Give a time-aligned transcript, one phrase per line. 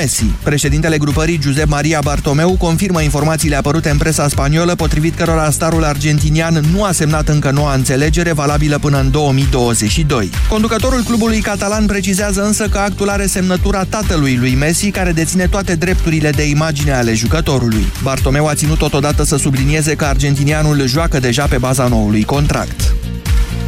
[0.00, 0.24] Messi.
[0.42, 6.64] Președintele grupării Giuseppe Maria Bartomeu confirmă informațiile apărute în presa spaniolă, potrivit cărora starul argentinian
[6.72, 10.30] nu a semnat încă noua înțelegere valabilă până în 2022.
[10.48, 15.74] Conducătorul clubului catalan precizează însă că actul are semnătura tatălui lui Messi, care deține toate
[15.74, 17.92] drepturile de imagine ale jucătorului.
[18.02, 22.97] Bartomeu a ținut totodată să sublinieze că argentinianul joacă deja pe baza noului contract.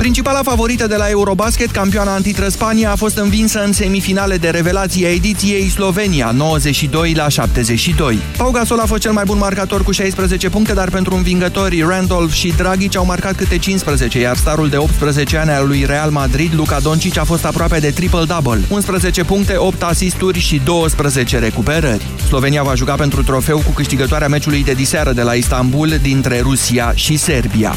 [0.00, 5.06] Principala favorită de la Eurobasket, campioana antitră Spania, a fost învinsă în semifinale de revelație
[5.06, 8.18] a ediției Slovenia, 92 la 72.
[8.36, 12.32] Pau Gasol a fost cel mai bun marcator cu 16 puncte, dar pentru învingătorii Randolph
[12.32, 16.54] și Dragic au marcat câte 15, iar starul de 18 ani al lui Real Madrid,
[16.54, 18.60] Luka Doncic, a fost aproape de triple-double.
[18.68, 22.06] 11 puncte, 8 asisturi și 12 recuperări.
[22.26, 26.92] Slovenia va juca pentru trofeu cu câștigătoarea meciului de diseară de la Istanbul dintre Rusia
[26.94, 27.74] și Serbia.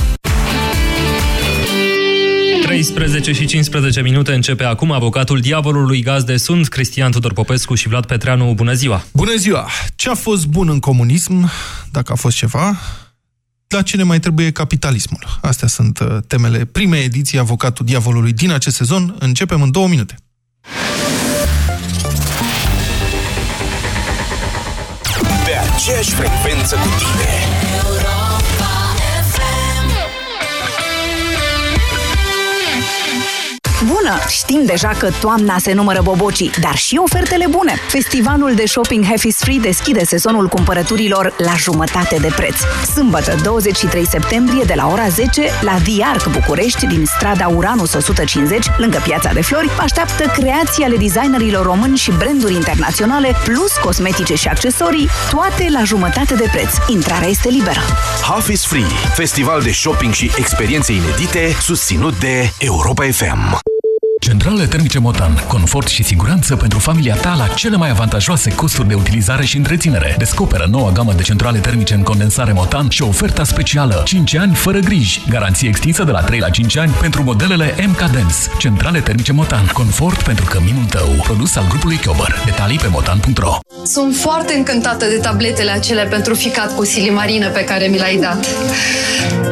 [2.74, 8.06] 13 și 15 minute începe acum avocatul diavolului gazde sunt Cristian Tudor Popescu și Vlad
[8.06, 8.54] Petreanu.
[8.54, 9.06] Bună ziua!
[9.12, 9.70] Bună ziua!
[9.96, 11.52] Ce a fost bun în comunism,
[11.92, 12.80] dacă a fost ceva,
[13.68, 15.40] la ce ne mai trebuie capitalismul?
[15.42, 19.16] Astea sunt uh, temele primei ediții Avocatul Diavolului din acest sezon.
[19.20, 20.16] Începem în două minute.
[25.46, 27.73] Pe aceeași frecvență cu tine.
[34.14, 34.26] Bună!
[34.30, 37.76] Știm deja că toamna se numără bobocii, dar și ofertele bune.
[37.88, 42.56] Festivalul de shopping Half is Free deschide sezonul cumpărăturilor la jumătate de preț.
[42.94, 48.66] Sâmbătă, 23 septembrie, de la ora 10, la The Arc București, din strada Uranus 150,
[48.78, 54.48] lângă Piața de Flori, așteaptă creații ale designerilor români și branduri internaționale, plus cosmetice și
[54.48, 56.74] accesorii, toate la jumătate de preț.
[56.88, 57.80] Intrarea este liberă.
[58.22, 63.72] Half is Free, festival de shopping și experiențe inedite, susținut de Europa FM.
[64.24, 65.44] Centrale termice Motan.
[65.48, 70.16] Confort și siguranță pentru familia ta la cele mai avantajoase costuri de utilizare și întreținere.
[70.18, 74.80] Descoperă noua gamă de centrale termice în condensare Motan și oferta specială 5 ani fără
[74.80, 75.22] griji.
[75.30, 78.36] Garanție extinsă de la 3 la 5 ani pentru modelele MK Dance.
[78.58, 79.70] Centrale termice Motan.
[79.74, 81.08] Confort pentru căminul tău.
[81.24, 82.42] Produs al grupului Chiober.
[82.46, 87.88] Detalii pe motan.ro Sunt foarte încântată de tabletele acelea pentru ficat cu silimarină pe care
[87.88, 88.46] mi l-ai dat.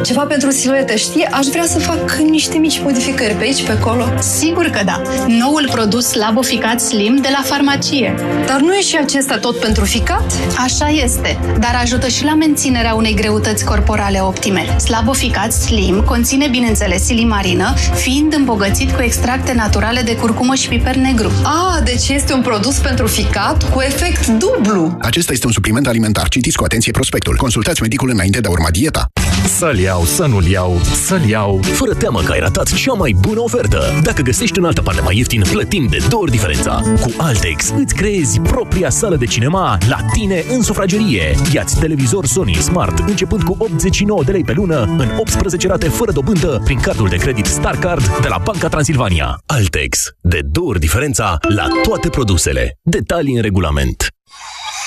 [0.02, 1.24] Ceva pentru siluete, știi?
[1.24, 4.04] Aș vrea să fac niște mici modificări pe aici, pe acolo.
[4.18, 5.02] Sigur că da.
[5.26, 8.14] Noul produs Laboficat Slim de la farmacie.
[8.46, 10.32] Dar nu e și acesta tot pentru ficat?
[10.56, 14.78] Așa este, dar ajută și la menținerea unei greutăți corporale optime.
[14.78, 21.30] Slaboficat Slim conține, bineînțeles, silimarină, fiind îmbogățit cu extracte naturale de curcumă și piper negru.
[21.44, 24.96] Ah, deci este un produs pentru ficat cu efect dublu.
[25.00, 26.28] Acesta este un supliment alimentar.
[26.28, 27.36] Citiți cu atenție prospectul.
[27.36, 29.11] Consultați medicul înainte de a urma dieta.
[29.46, 33.40] Să-l iau, să nu-l iau, să-l iau, fără teamă că ai ratat cea mai bună
[33.40, 33.82] ofertă.
[34.02, 36.82] Dacă găsești în altă parte mai ieftin, plătim de două ori diferența.
[37.00, 41.34] Cu Altex îți creezi propria sală de cinema la tine în sufragerie.
[41.52, 46.12] Iați televizor Sony Smart începând cu 89 de lei pe lună în 18 rate fără
[46.12, 49.38] dobândă prin cardul de credit StarCard de la Banca Transilvania.
[49.46, 50.10] Altex.
[50.20, 52.78] De două ori diferența la toate produsele.
[52.82, 54.06] Detalii în regulament.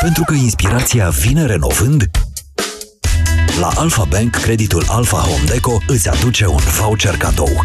[0.00, 2.10] Pentru că inspirația vine renovând,
[3.60, 7.64] la Alpha Bank, creditul Alpha Home Deco îți aduce un voucher cadou.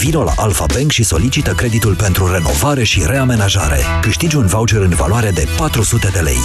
[0.00, 3.78] Vino la Alpha Bank și solicită creditul pentru renovare și reamenajare.
[4.00, 6.40] Câștigi un voucher în valoare de 400 de lei.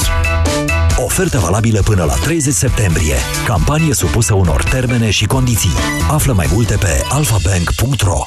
[0.97, 3.16] Ofertă valabilă până la 30 septembrie.
[3.45, 5.75] Campanie supusă unor termene și condiții.
[6.11, 8.19] Află mai multe pe alphabank.ro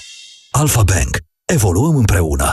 [0.50, 1.16] Alpha Bank.
[1.44, 2.52] Evoluăm împreună.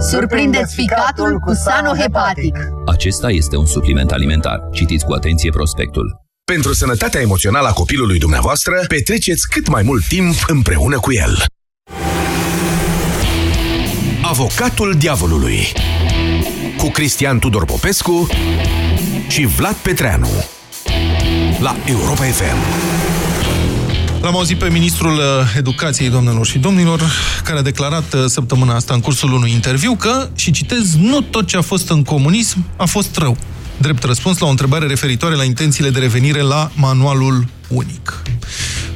[0.00, 2.56] Surprindeți ficatul cu Sanohepatic.
[2.86, 4.68] Acesta este un supliment alimentar.
[4.72, 6.20] Citiți cu atenție prospectul.
[6.52, 11.44] Pentru sănătatea emoțională a copilului dumneavoastră, petreceți cât mai mult timp împreună cu el.
[14.22, 15.72] Avocatul diavolului
[16.76, 18.26] cu Cristian Tudor Popescu
[19.28, 20.28] și Vlad Petreanu
[21.60, 23.13] la Europa FM.
[24.24, 25.22] L-am auzit pe ministrul uh,
[25.56, 27.02] educației, domnilor și domnilor,
[27.44, 31.46] care a declarat uh, săptămâna asta în cursul unui interviu că, și citez, nu tot
[31.46, 33.36] ce a fost în comunism a fost rău.
[33.76, 38.22] Drept răspuns la o întrebare referitoare la intențiile de revenire la manualul unic.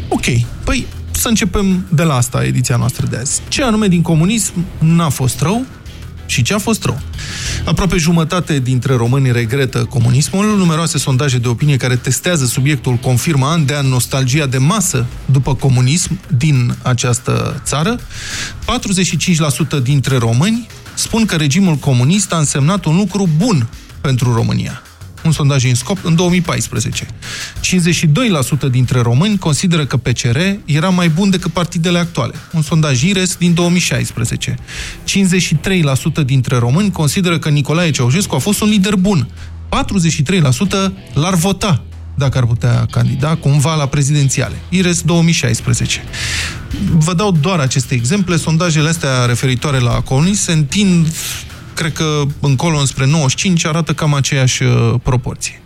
[0.09, 0.25] Ok,
[0.65, 3.41] păi să începem de la asta, ediția noastră de azi.
[3.49, 5.67] Ce anume din comunism n-a fost rău
[6.29, 7.01] și ce a fost rău?
[7.65, 10.57] Aproape jumătate dintre români regretă comunismul.
[10.57, 15.55] Numeroase sondaje de opinie care testează subiectul confirmă an de an nostalgia de masă după
[15.55, 17.99] comunism din această țară.
[19.79, 23.69] 45% dintre români spun că regimul comunist a însemnat un lucru bun
[24.01, 24.83] pentru România
[25.25, 27.07] un sondaj în scop în 2014.
[27.07, 32.35] 52% dintre români consideră că PCR era mai bun decât partidele actuale.
[32.53, 34.55] Un sondaj IRES din 2016.
[36.21, 39.29] 53% dintre români consideră că Nicolae Ceaușescu a fost un lider bun.
[39.69, 41.83] 43% l-ar vota
[42.15, 44.55] dacă ar putea candida cumva la prezidențiale.
[44.69, 46.03] IRES 2016.
[46.93, 48.37] Vă dau doar aceste exemple.
[48.37, 51.15] Sondajele astea referitoare la comunism se întind
[51.79, 55.61] cred că încolo înspre 95 arată cam aceeași uh, proporție.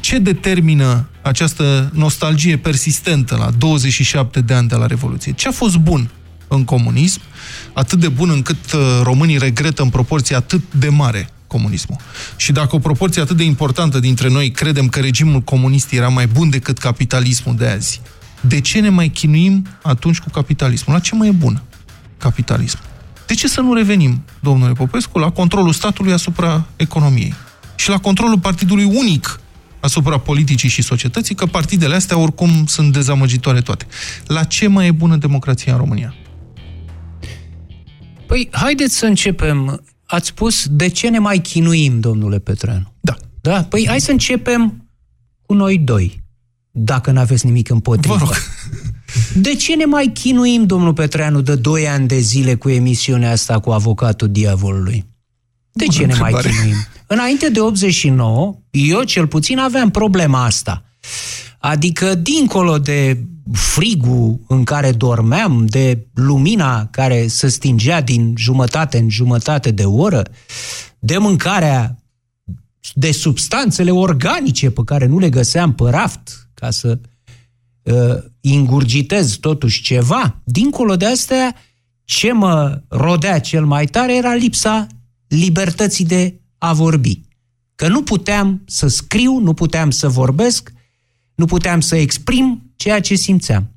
[0.00, 5.32] Ce determină această nostalgie persistentă la 27 de ani de la Revoluție?
[5.32, 6.10] Ce a fost bun
[6.48, 7.20] în comunism,
[7.72, 11.98] atât de bun încât uh, românii regretă în proporție atât de mare comunismul.
[12.36, 16.26] Și dacă o proporție atât de importantă dintre noi credem că regimul comunist era mai
[16.26, 18.00] bun decât capitalismul de azi,
[18.40, 20.94] de ce ne mai chinuim atunci cu capitalismul?
[20.94, 21.62] La ce mai e bun
[22.18, 22.87] capitalismul?
[23.28, 27.34] De ce să nu revenim, domnule Popescu, la controlul statului asupra economiei
[27.76, 29.40] și la controlul partidului unic
[29.80, 33.86] asupra politicii și societății, că partidele astea oricum sunt dezamăgitoare toate.
[34.26, 36.14] La ce mai e bună democrația în România?
[38.26, 39.84] Păi, haideți să începem.
[40.06, 42.92] Ați spus, de ce ne mai chinuim, domnule Petreanu?
[43.00, 43.16] Da.
[43.40, 43.64] Da?
[43.64, 44.88] Păi, hai să începem
[45.46, 46.22] cu noi doi,
[46.70, 48.16] dacă nu aveți nimic împotrivă.
[48.16, 48.34] Vă rog.
[49.40, 53.60] De ce ne mai chinuim, domnul Petreanu, de 2 ani de zile cu emisiunea asta
[53.60, 55.04] cu avocatul diavolului?
[55.72, 56.74] De Bună ce ne mai chinuim?
[57.06, 60.84] Înainte de 89, eu cel puțin aveam problema asta.
[61.58, 69.10] Adică, dincolo de frigul în care dormeam, de lumina care se stingea din jumătate în
[69.10, 70.22] jumătate de oră,
[70.98, 72.02] de mâncarea
[72.94, 77.08] de substanțele organice pe care nu le găseam pe raft ca să uh,
[78.40, 81.54] ingurgitez totuși ceva, dincolo de astea,
[82.04, 84.86] ce mă rodea cel mai tare era lipsa
[85.26, 87.20] libertății de a vorbi.
[87.74, 90.72] Că nu puteam să scriu, nu puteam să vorbesc,
[91.34, 93.70] nu puteam să exprim ceea ce simțeam.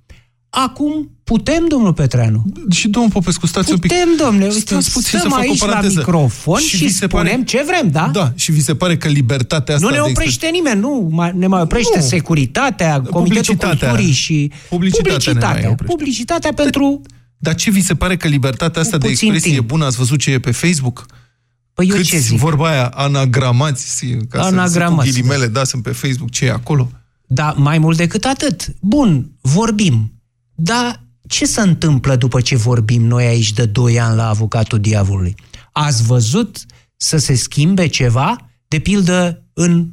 [0.54, 2.44] Acum putem, domnul Petreanu.
[2.72, 4.16] Și domnul Popescu, stați putem, un pic.
[4.16, 4.60] Putem, domnule.
[4.60, 7.44] Stați puțin stăm să fac aici o la microfon și, și spunem pare...
[7.46, 8.10] ce vrem, da?
[8.14, 9.88] Da, și vi se pare că libertatea asta...
[9.88, 12.06] Nu ne oprește de nimeni, nu ne mai oprește nu.
[12.06, 14.52] securitatea, Comitetul Culturii și...
[14.70, 17.02] Publicitatea, publicitatea, mai publicitatea pentru...
[17.38, 19.58] Dar ce vi se pare că libertatea asta de expresie timp.
[19.58, 19.86] e bună?
[19.86, 21.06] Ați văzut ce e pe Facebook?
[21.74, 22.38] Păi eu Câți, ce zic?
[22.38, 26.92] vorba aia, anagramați, ca anagramați, să ghilimele, da, sunt pe Facebook, ce e acolo?
[27.28, 28.66] Da, mai mult decât atât.
[28.80, 30.21] Bun, vorbim.
[30.64, 35.36] Dar ce se întâmplă după ce vorbim noi aici de 2 ani la avocatul diavolului?
[35.72, 36.58] Ați văzut
[36.98, 38.50] să se schimbe ceva?
[38.68, 39.90] De pildă, în,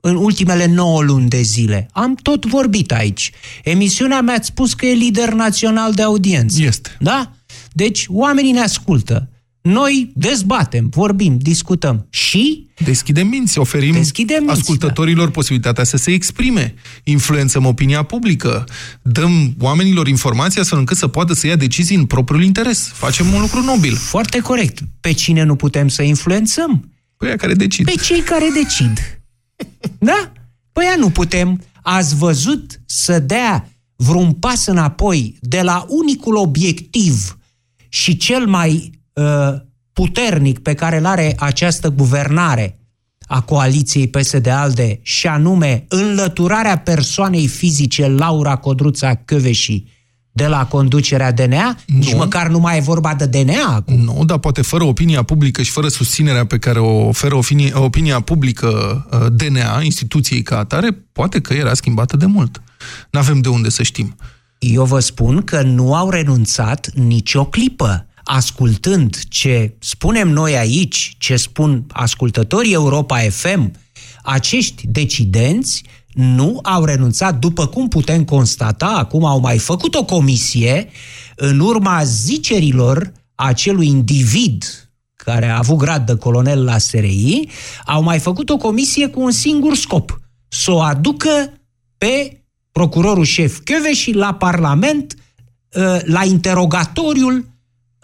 [0.00, 1.88] în ultimele 9 luni de zile.
[1.92, 3.30] Am tot vorbit aici.
[3.64, 6.62] Emisiunea mea a spus că e lider național de audiență.
[6.62, 6.96] Este.
[7.00, 7.32] Da?
[7.72, 9.28] Deci oamenii ne ascultă.
[9.62, 12.66] Noi dezbatem, vorbim, discutăm și...
[12.84, 15.30] Deschidem minți, oferim deschidem minți, ascultătorilor da.
[15.30, 18.64] posibilitatea să se exprime, influențăm opinia publică,
[19.02, 22.90] dăm oamenilor informația astfel încât să poată să ia decizii în propriul interes.
[22.94, 23.94] Facem un lucru nobil.
[23.94, 24.78] Foarte corect.
[25.00, 26.92] Pe cine nu putem să influențăm?
[27.16, 27.84] Pe aia care decid.
[27.84, 29.20] Pe cei care decid.
[29.98, 30.32] da?
[30.72, 31.60] Pe aia nu putem.
[31.82, 37.38] Ați văzut să dea vreun pas înapoi de la unicul obiectiv
[37.88, 39.54] și cel mai Uh,
[39.92, 42.76] puternic pe care îl are această guvernare
[43.26, 49.84] a coaliției PSD-ALDE și anume înlăturarea persoanei fizice Laura Codruța Căveși
[50.32, 51.76] de la conducerea DNA?
[51.86, 51.96] Nu.
[51.98, 54.00] Nici măcar nu mai e vorba de DNA acum.
[54.00, 58.20] Nu, dar poate fără opinia publică și fără susținerea pe care o oferă opinia, opinia
[58.20, 58.68] publică
[59.12, 62.62] uh, DNA, instituției ca atare, poate că era schimbată de mult.
[63.10, 64.16] Nu avem de unde să știm.
[64.58, 71.36] Eu vă spun că nu au renunțat nicio clipă ascultând ce spunem noi aici, ce
[71.36, 73.72] spun ascultătorii Europa FM,
[74.22, 75.82] acești decidenți
[76.14, 80.88] nu au renunțat, după cum putem constata, acum au mai făcut o comisie
[81.36, 84.64] în urma zicerilor acelui individ
[85.24, 87.48] care a avut grad de colonel la SRI,
[87.86, 91.52] au mai făcut o comisie cu un singur scop, să o aducă
[91.98, 93.58] pe procurorul șef
[93.92, 95.14] și la Parlament,
[95.74, 97.51] uh, la interogatoriul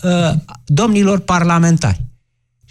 [0.02, 0.32] uh,
[0.64, 2.04] domnilor parlamentari,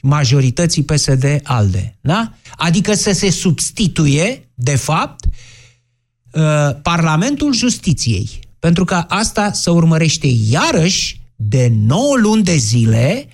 [0.02, 1.98] majorității PSD-ALDE.
[2.02, 2.34] Da?
[2.56, 8.40] Adică să se substituie, de fapt, uh, Parlamentul Justiției.
[8.60, 13.28] Pentru că asta se urmărește iarăși de 9 luni de zile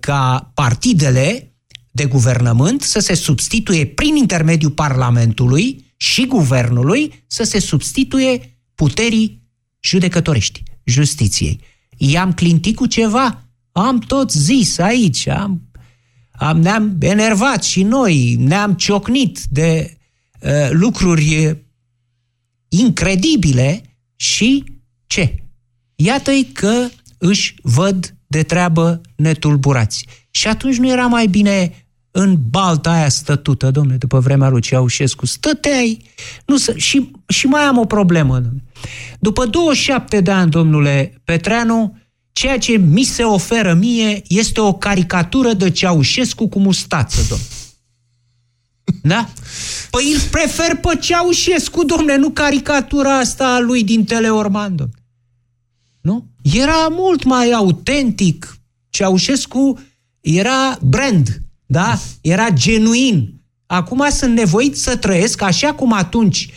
[0.00, 1.56] ca partidele
[1.90, 9.42] de guvernământ să se substituie prin intermediul Parlamentului și guvernului să se substituie puterii
[9.80, 11.60] judecătorești, justiției.
[11.96, 13.42] I-am clintit cu ceva?
[13.72, 15.70] Am tot zis aici, am,
[16.32, 19.96] am, ne-am enervat și noi, ne-am ciocnit de
[20.40, 21.58] uh, lucruri
[22.68, 23.82] incredibile
[24.16, 24.64] și
[25.06, 25.34] ce?
[25.94, 26.88] Iată-i că
[27.18, 30.06] își văd de treabă netulburați.
[30.30, 35.26] Și atunci nu era mai bine în balta aia stătută, domnule, după vremea lui Ceaușescu,
[35.26, 36.02] stăteai,
[36.46, 38.64] nu să, și, și mai am o problemă, domnule.
[39.18, 41.98] După 27 de ani, domnule Petreanu,
[42.32, 47.50] ceea ce mi se oferă mie este o caricatură de Ceaușescu cu mustață, domnule.
[49.02, 49.28] Da?
[49.90, 55.04] Păi îl prefer pe Ceaușescu, domnule, nu caricatura asta a lui din Teleorman, domnule.
[56.00, 56.26] Nu?
[56.42, 58.58] Era mult mai autentic.
[58.90, 59.80] Ceaușescu
[60.20, 61.98] era brand, da?
[62.20, 63.40] Era genuin.
[63.66, 66.50] Acum sunt nevoit să trăiesc așa cum atunci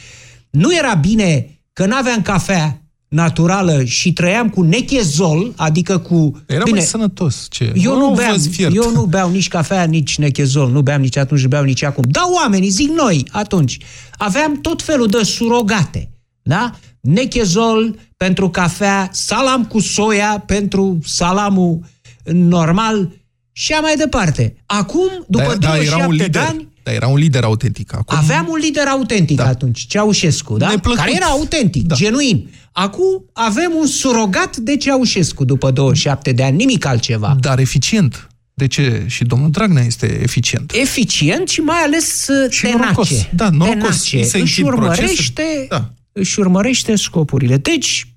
[0.50, 6.42] nu era bine că n-aveam cafea naturală și trăiam cu nechezol, adică cu...
[6.46, 7.48] Era bine, mai sănătos.
[7.50, 7.74] Ce?
[7.76, 8.36] Eu nu, beau,
[8.74, 10.72] eu nu beau nici cafea, nici nechezol.
[10.72, 12.04] Nu beam nici atunci, beau nici acum.
[12.08, 13.78] Dar oamenii, zic noi, atunci,
[14.18, 16.12] aveam tot felul de surogate.
[16.42, 16.72] Da?
[17.02, 21.80] Nechezol pentru cafea, salam cu soia pentru salamul
[22.24, 23.10] normal,
[23.52, 24.56] și a mai departe.
[24.66, 26.68] Acum, după da, 27 da, era un lider, de ani...
[26.90, 27.94] Dar era un lider autentic.
[27.94, 28.18] Acum...
[28.18, 29.46] Aveam un lider autentic da.
[29.46, 30.74] atunci, Ceaușescu, da?
[30.96, 31.96] Care era autentic, da.
[31.96, 32.50] genuin.
[32.72, 37.36] Acum avem un surogat de Ceaușescu după 27 de ani, nimic altceva.
[37.40, 38.28] Dar eficient.
[38.54, 39.04] De ce?
[39.08, 40.72] Și domnul Dragnea este eficient.
[40.76, 42.80] Eficient și mai ales uh, și tenace.
[42.80, 43.10] Norocos.
[43.36, 44.10] Da, norocos.
[44.10, 44.38] Tenace.
[44.42, 45.94] Își urmărește, da.
[46.12, 47.58] își urmărește scopurile.
[47.58, 48.14] Deci,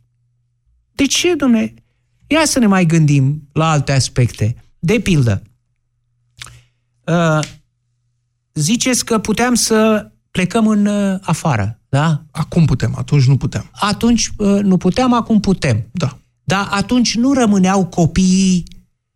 [0.92, 1.74] de ce, domne?
[2.26, 4.56] Ia să ne mai gândim la alte aspecte.
[4.78, 5.42] De pildă,
[7.04, 7.38] uh,
[8.54, 12.22] ziceți că puteam să plecăm în uh, afară, da?
[12.30, 13.70] Acum putem, atunci nu puteam.
[13.72, 15.88] Atunci uh, nu puteam, acum putem.
[15.92, 16.18] Da.
[16.44, 18.64] Dar atunci nu rămâneau copiii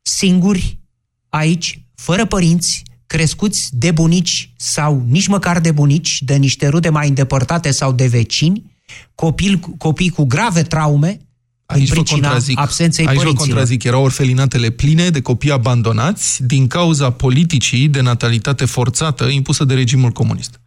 [0.03, 0.81] singuri
[1.29, 7.09] aici, fără părinți, crescuți de bunici sau nici măcar de bunici, de niște rude mai
[7.09, 8.77] îndepărtate sau de vecini,
[9.15, 11.26] copii, copii cu grave traume,
[11.67, 12.59] Aici vă contrazic.
[12.59, 13.47] absenței Aici părinților.
[13.47, 13.85] vă contrazic.
[13.85, 20.11] Erau orfelinatele pline de copii abandonați din cauza politicii de natalitate forțată impusă de regimul
[20.11, 20.61] comunist.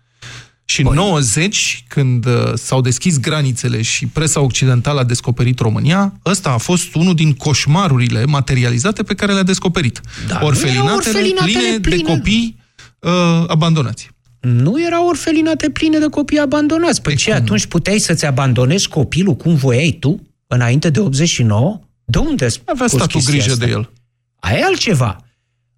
[0.65, 6.49] Și în 90, când uh, s-au deschis granițele și presa occidentală a descoperit România, ăsta
[6.49, 10.01] a fost unul din coșmarurile materializate pe care le-a descoperit.
[10.27, 12.59] Da, orfelinatele, orfelinatele pline, pline de copii
[12.99, 13.11] uh,
[13.47, 14.09] abandonați.
[14.39, 17.01] Nu erau orfelinate pline de copii abandonați.
[17.01, 20.28] Păi ce, atunci puteai să-ți abandonezi copilul cum voiai tu?
[20.55, 21.79] Înainte de 89?
[22.05, 23.65] De unde Avea statul grijă asta?
[23.65, 23.91] de el.
[24.39, 25.23] Aia e altceva.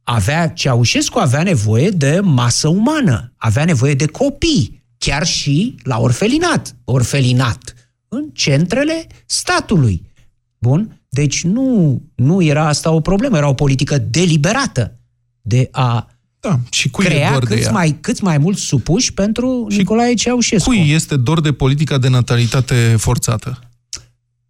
[0.04, 6.76] Avea, Ceaușescu avea nevoie de masă umană, avea nevoie de copii, chiar și la orfelinat.
[6.84, 7.74] Orfelinat
[8.08, 10.10] în centrele statului.
[10.58, 11.02] Bun?
[11.10, 15.00] Deci nu, nu era asta o problemă, era o politică deliberată
[15.42, 16.08] de a
[16.40, 17.72] da, și cui crea e dor câți, de ea?
[17.72, 20.70] mai, câți mai mulți supuși pentru și Nicolae Ceaușescu.
[20.70, 23.60] Cui este dor de politica de natalitate forțată?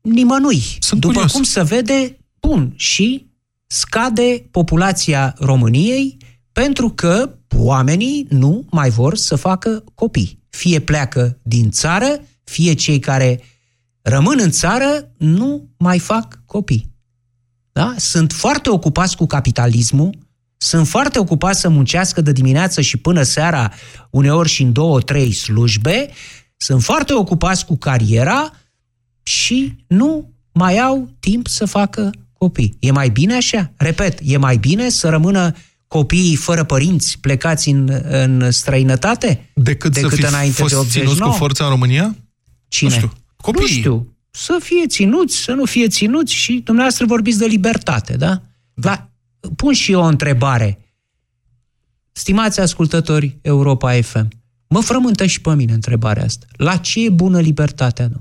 [0.02, 0.64] Nimănui.
[0.80, 1.32] Sunt După curios.
[1.32, 3.26] cum se vede, bun, și
[3.68, 6.18] scade populația României
[6.52, 10.40] pentru că oamenii nu mai vor să facă copii.
[10.50, 13.42] Fie pleacă din țară, fie cei care
[14.02, 16.90] rămân în țară nu mai fac copii.
[17.72, 17.94] Da?
[17.98, 20.18] Sunt foarte ocupați cu capitalismul,
[20.58, 23.72] sunt foarte ocupați să muncească de dimineață și până seara,
[24.10, 26.10] uneori și în două, trei slujbe,
[26.58, 28.52] sunt foarte ocupați cu cariera,
[29.24, 32.76] și nu mai au timp să facă copii.
[32.80, 33.72] E mai bine așa?
[33.78, 35.56] Repet, e mai bine să rămână
[35.88, 41.16] copiii fără părinți plecați în, în străinătate decât, decât să fi înainte fost de 89?
[41.16, 42.16] ținuți cu forța în România?
[42.68, 42.90] Cine?
[42.90, 43.14] Nu știu.
[43.36, 43.68] Copiii.
[43.68, 44.16] Nu știu.
[44.32, 48.42] Să fie ținuți, să nu fie ținuți și dumneavoastră vorbiți de libertate, da?
[48.74, 49.10] da.
[49.56, 50.80] Pun și eu o întrebare.
[52.12, 54.28] Stimați ascultători Europa FM,
[54.68, 56.46] mă frământă și pe mine întrebarea asta.
[56.52, 58.20] La ce e bună libertatea, nu?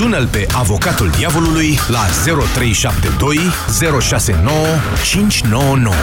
[0.00, 3.36] Sună-l pe avocatul diavolului la 0372
[4.00, 4.54] 069
[5.12, 5.94] 599.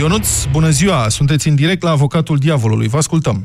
[0.00, 1.00] Ionuț, bună ziua!
[1.18, 2.88] Sunteți în direct la avocatul diavolului.
[2.94, 3.36] Vă ascultăm.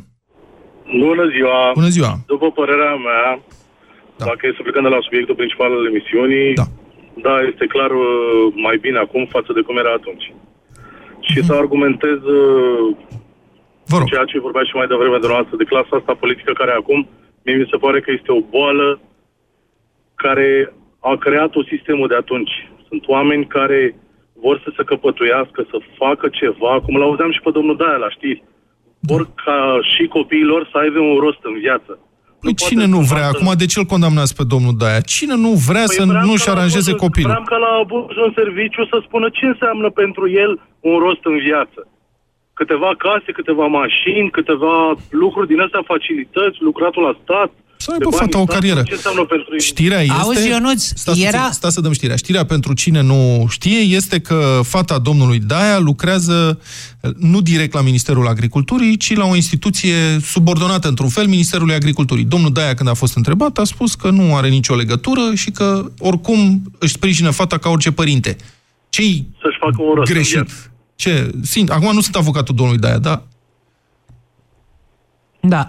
[1.05, 1.59] Bună ziua!
[1.79, 2.11] Bună ziua!
[2.33, 3.25] După părerea mea,
[4.19, 4.25] da.
[4.29, 6.67] dacă e să plecăm de la subiectul principal al emisiunii, da,
[7.27, 8.07] da este clar uh,
[8.65, 10.25] mai bine acum față de cum era atunci.
[11.29, 11.47] Și mm-hmm.
[11.47, 12.85] să argumentez uh,
[13.91, 14.07] Vă rog.
[14.11, 16.99] ceea ce vorbea și mai devreme de noastră, de clasa asta politică care acum,
[17.49, 18.99] mie mi se pare că este o boală
[20.15, 22.53] care a creat-o sistemul de atunci.
[22.87, 23.95] Sunt oameni care
[24.45, 28.43] vor să se căpătuiască, să facă ceva, cum l-auzeam și pe domnul Daia la știri.
[28.99, 29.59] Vor ca
[29.93, 31.91] și copiilor să aibă un rost în viață.
[32.41, 33.27] Păi cine nu vrea?
[33.27, 34.99] Acum de ce îl condamnați pe domnul Daia?
[35.15, 37.29] Cine nu vrea Păi să vreau nu-și ca la aranjeze abuzul- copilul?
[37.31, 41.37] Vreau ca la abuzul în serviciu să spună ce înseamnă pentru el un rost în
[41.47, 41.79] viață.
[42.61, 44.75] Câteva case, câteva mașini, câteva
[45.23, 47.49] lucruri din astea, facilități, lucratul la stat.
[47.77, 48.81] Să aibă fata o carieră.
[48.81, 49.59] Ce înseamnă pentru el?
[49.59, 50.13] Știrea este...
[50.21, 52.15] Auzi, Ionuț, stați, era- puțin, stați să dăm știrea.
[52.15, 56.59] Știrea pentru cine nu știe este că fata domnului Daia lucrează
[57.01, 62.23] eh, nu direct la Ministerul Agriculturii, ci la o instituție subordonată într-un fel Ministerului Agriculturii.
[62.23, 65.91] Domnul Daia, când a fost întrebat, a spus că nu are nicio legătură și că
[65.99, 68.35] oricum își sprijină fata ca orice părinte.
[68.89, 70.68] Ce-i Să-și facă un rost în greșit?
[71.03, 71.21] Viață.
[71.29, 71.45] Ce?
[71.53, 73.15] Sin, acum nu sunt avocatul domnului Daia, da?
[75.55, 75.63] Da.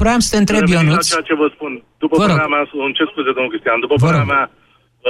[0.00, 1.04] Vreau să te întreb, Revenind Ionuț.
[1.08, 1.72] La ceea ce vă spun.
[2.02, 2.30] După Vă rog.
[2.30, 4.32] părerea mea, îmi cer scuze, domnul Cristian, după Vă părerea rog.
[4.34, 4.44] mea,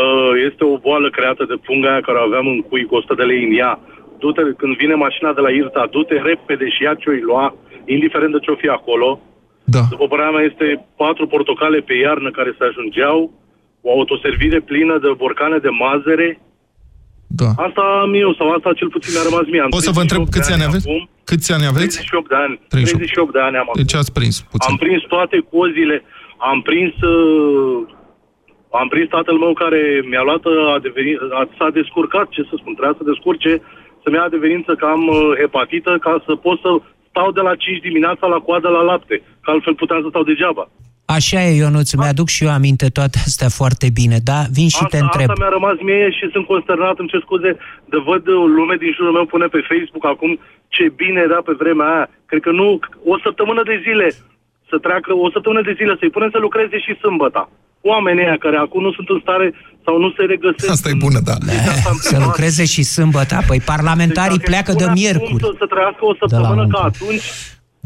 [0.02, 3.14] uh, este o boală creată de punga aia care o aveam în cui cu 100
[3.20, 3.72] de lei în ea.
[4.20, 7.46] Du-te, când vine mașina de la Irta, du-te repede și ia ce-o lua,
[7.94, 9.08] indiferent de ce-o fi acolo.
[9.74, 9.82] Da.
[9.94, 10.66] După părerea mea, este
[11.02, 13.18] patru portocale pe iarnă care se ajungeau,
[13.86, 16.28] o autoservire plină de borcane de mazăre.
[17.42, 17.50] Da.
[17.66, 19.62] Asta am eu, sau asta cel puțin mi-a rămas mie.
[19.64, 20.86] Am Pot să vă întreb 38 de câți ani aveți?
[20.88, 21.00] acum.
[21.30, 21.96] Câți ani aveți?
[21.96, 22.54] 38 de ani.
[22.68, 22.96] 38.
[22.96, 23.80] 38 de ani am acum.
[23.82, 24.70] Deci ați prins puțin.
[24.70, 25.96] Am prins toate cozile,
[26.50, 27.78] am prins uh,
[28.80, 32.54] am prins tatăl meu care mi-a luat uh, a devenit, a, s-a descurcat, ce să
[32.60, 33.50] spun, trebuia să descurce
[34.02, 36.70] să-mi ia adeverință că am uh, hepatită ca să pot să
[37.10, 40.64] stau de la 5 dimineața la coadă la lapte, că altfel puteam să stau degeaba.
[41.04, 44.40] Așa e, Ionuț, mi-aduc și eu aminte toate astea foarte bine, da?
[44.56, 45.28] Vin și te asta, întreb.
[45.30, 47.50] asta mi-a rămas mie și sunt consternat, îmi cer scuze,
[47.92, 50.30] de văd uh, lume din jurul meu pune pe Facebook acum
[50.74, 52.06] ce bine era pe vremea aia.
[52.30, 52.68] Cred că nu,
[53.12, 54.06] o săptămână de zile
[54.70, 57.44] să treacă, o săptămână de zile să-i punem să lucreze și sâmbăta.
[57.92, 59.48] Oamenii aia care acum nu sunt în stare
[59.84, 60.70] sau nu se regăsesc.
[60.76, 61.36] Asta e bună, da.
[62.10, 63.34] Să lucreze și sâmbătă.
[63.50, 65.42] Păi parlamentarii Deci dacă pleacă îi de pune miercuri.
[65.42, 67.26] acum Să, să trăiască o săptămână ca atunci,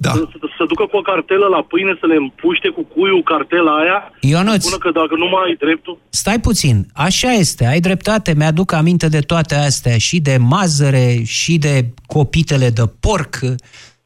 [0.01, 0.11] da.
[0.11, 3.73] să, să, să ducă cu o cartelă la pâine, să le împuște cu cuiul cartela
[3.77, 4.63] aia, Ionuț.
[4.63, 8.73] să spună că dacă nu mai ai dreptul, Stai puțin, așa este, ai dreptate, mi-aduc
[8.73, 13.39] aminte de toate astea, și de mazăre, și de copitele de porc,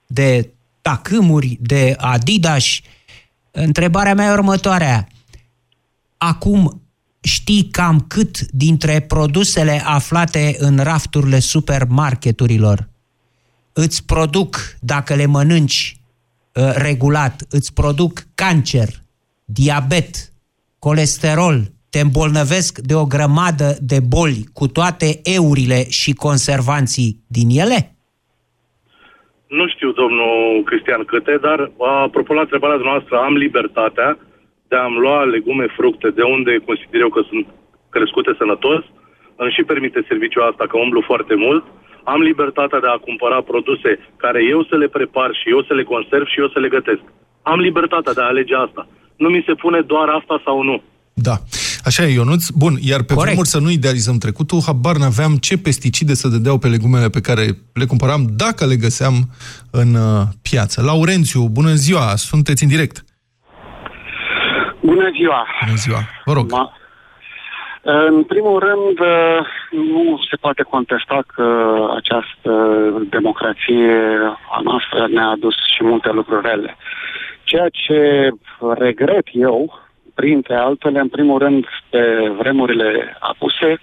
[0.07, 0.51] de
[0.83, 2.65] tacâmuri, de Adidas.
[3.51, 5.07] Întrebarea mea e următoarea.
[6.17, 6.83] Acum
[7.21, 12.91] știi cam cât dintre produsele aflate în rafturile supermarketurilor
[13.75, 15.97] îți produc, dacă le mănânci
[16.55, 18.89] uh, regulat, îți produc cancer,
[19.45, 20.15] diabet,
[20.79, 21.57] colesterol,
[21.91, 27.79] te îmbolnăvesc de o grămadă de boli cu toate eurile și conservanții din ele?
[29.59, 31.59] Nu știu, domnul Cristian, câte, dar
[32.05, 34.19] apropo la întrebarea noastră, am libertatea
[34.69, 37.47] de a-mi lua legume, fructe, de unde consider eu că sunt
[37.95, 38.83] crescute sănătos.
[39.37, 41.65] Îmi și permite serviciul asta, că umblu foarte mult.
[42.05, 45.85] Am libertatea de a cumpăra produse care eu să le prepar și eu să le
[45.93, 47.03] conserv și eu să le gătesc.
[47.43, 48.83] Am libertatea de a alege asta.
[49.17, 50.83] Nu mi se pune doar asta sau nu.
[51.15, 51.37] Da.
[51.85, 52.49] Așa e, Ionuț.
[52.49, 53.27] Bun, iar pe Corect.
[53.27, 57.45] vremuri să nu idealizăm trecutul, habar n-aveam ce pesticide să dădeau pe legumele pe care
[57.73, 59.15] le cumpăram, dacă le găseam
[59.71, 60.83] în uh, piață.
[60.83, 63.05] Laurențiu, bună ziua, sunteți în direct.
[64.81, 65.47] Bună ziua!
[65.65, 66.51] Bună ziua, vă rog.
[66.51, 66.73] Ma,
[67.83, 72.53] în primul rând, uh, nu se poate contesta că această
[73.11, 73.92] democrație
[74.57, 76.77] a noastră ne-a adus și multe lucruri rele.
[77.45, 78.31] Ceea ce
[78.79, 79.81] regret eu,
[80.14, 83.81] printre altele, în primul rând, pe vremurile apuse,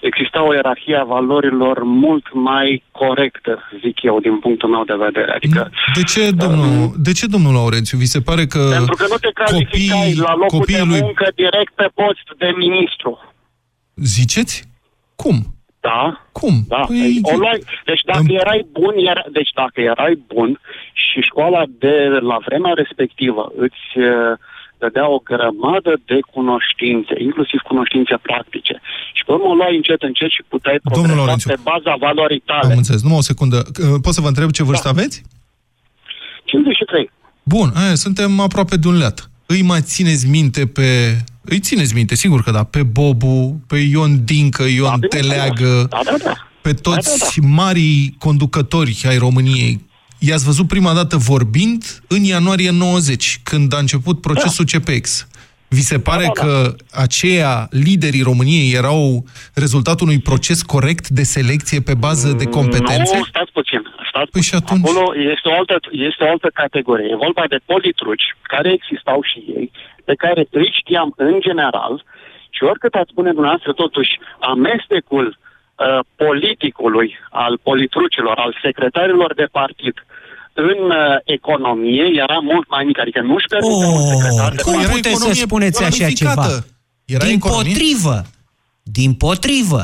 [0.00, 5.32] exista o ierarhie a valorilor mult mai corectă, zic eu, din punctul meu de vedere.
[5.32, 7.98] Adică, De ce, domnul, de ce, domnul Laurențiu?
[7.98, 11.00] Vi se pare că pentru că nu te calificai copiii, la locul de copiii lui...
[11.00, 13.27] muncă direct pe post de ministru.
[14.02, 14.64] Ziceți?
[15.16, 15.54] Cum?
[15.80, 16.26] Da.
[16.32, 16.54] Cum?
[16.68, 16.76] Da.
[16.86, 20.60] Păi, o luai, deci dacă erai bun, era, deci dacă erai bun
[20.92, 24.38] și școala de la vremea respectivă îți uh,
[24.78, 28.80] dădea o grămadă de cunoștințe, inclusiv cunoștințe practice.
[29.12, 31.50] Și pe urmă o luai încet, încet și puteai progresa Laurențiu.
[31.54, 32.72] pe baza valorii tale.
[32.72, 33.02] Am înțeles.
[33.02, 33.56] Numai o secundă.
[33.56, 34.94] Uh, Pot să vă întreb ce vârstă Da.
[34.98, 35.22] aveți?
[36.44, 37.10] 53.
[37.42, 39.30] Bun, aia, suntem aproape de un leat.
[39.46, 41.16] îi mai țineți minte pe...
[41.48, 46.00] Îi țineți minte, sigur că da, pe Bobu, pe Ion Dincă, Ion da, Teleagă, da,
[46.04, 46.48] da, da.
[46.60, 47.46] pe toți da, da, da.
[47.46, 49.86] marii conducători ai României.
[50.18, 54.78] I-ați văzut prima dată vorbind în ianuarie 90, când a început procesul da.
[54.78, 55.26] CPX.
[55.68, 56.52] Vi se pare da, da, da.
[56.52, 63.16] că aceia, liderii României, erau rezultatul unui proces corect de selecție pe bază de competențe?
[63.16, 63.82] Nu, stați puțin.
[64.18, 64.58] Stați păi puțin.
[64.60, 64.84] atunci...
[64.84, 65.04] Acolo
[65.34, 65.76] este o, altă,
[66.08, 67.08] este o altă categorie.
[67.10, 69.70] E vorba de politruci, care existau și ei,
[70.08, 71.94] pe care îi știam în general
[72.50, 74.12] și oricât ați spune dumneavoastră, totuși,
[74.54, 79.96] amestecul uh, politicului, al politrucilor, al secretarilor de partid,
[80.52, 84.80] în uh, economie era mult mai mic, adică nu-și permite oh, un secretar de Cum
[84.94, 86.46] puteți să spuneți așa ceva?
[87.04, 87.72] Era din economie?
[87.72, 88.22] potrivă,
[88.82, 89.82] din potrivă,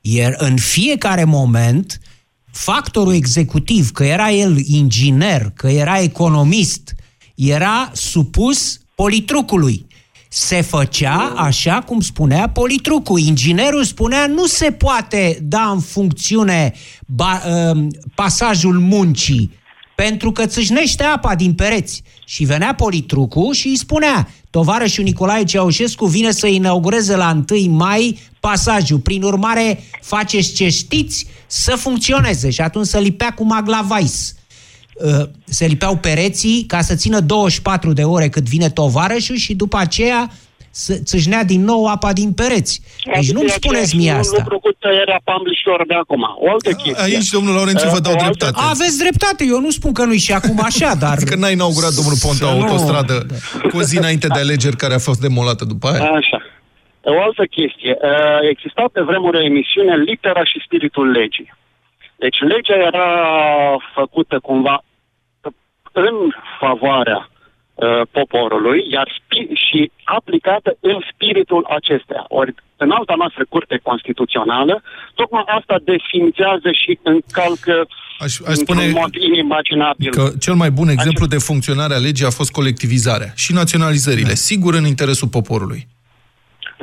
[0.00, 1.98] iar în fiecare moment
[2.52, 6.94] factorul executiv, că era el inginer, că era economist,
[7.34, 9.86] era supus politrucului.
[10.28, 13.18] Se făcea așa cum spunea politrucul.
[13.18, 16.72] Inginerul spunea nu se poate da în funcțiune
[17.06, 19.50] ba, uh, pasajul muncii,
[20.04, 22.02] pentru că țâșnește apa din pereți.
[22.24, 28.18] Și venea Politrucu și îi spunea, tovarășul Nicolae Ceaușescu vine să inaugureze la 1 mai
[28.40, 28.98] pasajul.
[28.98, 32.50] Prin urmare, faceți ce știți să funcționeze.
[32.50, 34.34] Și atunci se lipea cu maglavais.
[34.94, 39.76] Uh, se lipeau pereții ca să țină 24 de ore cât vine tovarășul și după
[39.76, 40.30] aceea
[41.04, 42.80] țâșnea din nou apa din pereți.
[43.14, 44.36] Deci nu-mi spuneți mie asta.
[44.38, 46.22] Lucru cu tăierea pamblișilor de acum.
[46.38, 47.02] O altă chestie.
[47.02, 48.54] Aici, domnul Laurențiu, vă dau dreptate.
[48.70, 51.16] Aveți dreptate, eu nu spun că nu-i și acum așa, dar...
[51.30, 53.26] Că n-a inaugurat domnul Ponta o autostradă
[53.70, 56.10] cu o zi înainte de alegeri care a fost demolată după aia.
[56.10, 56.38] Așa.
[57.04, 57.96] O altă chestie.
[58.50, 61.54] Exista pe vremuri o emisiune Litera și Spiritul Legii.
[62.16, 63.08] Deci legea era
[63.94, 64.84] făcută cumva
[65.92, 66.14] în
[66.60, 67.30] favoarea
[67.74, 72.24] Uh, poporului, iar spi- și aplicată în spiritul acestea.
[72.28, 74.82] Ori în alta noastră curte constituțională,
[75.14, 77.86] tocmai asta desfințează și încalcă
[78.18, 80.10] aș, aș spune mod inimaginabil.
[80.10, 81.38] Că cel mai bun exemplu acest...
[81.38, 84.44] de funcționare a legii a fost colectivizarea și naționalizările, da.
[84.50, 85.86] sigur în interesul poporului.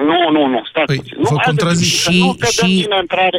[0.03, 1.15] Nu, nu, nu, stați păi, puțin.
[1.17, 1.85] Nu, vă contrazic.
[1.85, 2.87] Și, și,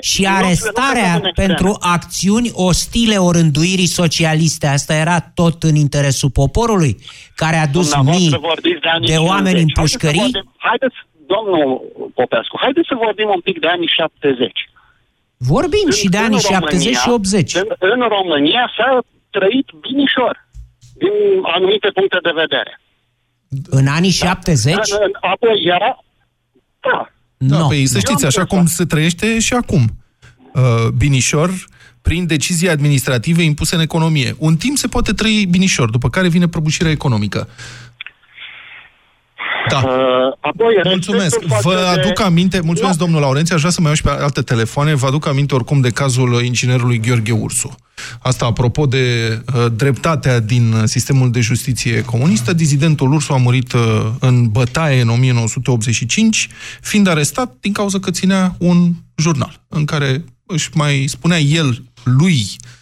[0.01, 6.96] și arestarea nu, nu pentru acțiuni ostile orânduirii socialiste, asta era tot în interesul poporului,
[7.35, 10.20] care a dus mii de, de oameni în pușcării?
[10.20, 10.96] Haideți, haideți,
[11.27, 11.83] domnul
[12.14, 14.70] Popescu, haideți să vorbim un pic de anii 70.
[15.37, 17.55] Vorbim în, și de anii România, 70 și 80.
[17.55, 20.49] În, în România s-a trăit binișor,
[21.03, 22.81] din anumite puncte de vedere.
[23.70, 24.75] În anii 70?
[24.75, 24.81] Da.
[25.20, 26.05] Apoi era
[26.81, 27.12] da.
[27.37, 27.66] Da, no.
[27.66, 29.97] păi să știți, așa cum se trăiește și acum.
[30.55, 31.69] Uh, binișor,
[32.03, 34.35] prin decizii administrative impuse în economie.
[34.38, 37.49] Un timp se poate trăi binișor, după care vine prăbușirea economică.
[39.68, 39.77] Da.
[39.77, 39.92] Uh,
[40.40, 41.42] apoi, mulțumesc.
[41.42, 42.23] Vă aduc de...
[42.23, 43.05] aminte, mulțumesc da.
[43.05, 45.81] domnul Laurențiu, aș vrea să mai iau și pe alte telefoane, vă aduc aminte oricum
[45.81, 47.75] de cazul inginerului Gheorghe Ursu.
[48.23, 53.81] Asta apropo de uh, dreptatea din sistemul de justiție comunistă, dizidentul Ursu a murit uh,
[54.20, 56.49] în bătaie în 1985,
[56.81, 62.37] fiind arestat din cauza că ținea un jurnal în care își mai spunea el, lui,
[62.42, 62.80] Uh,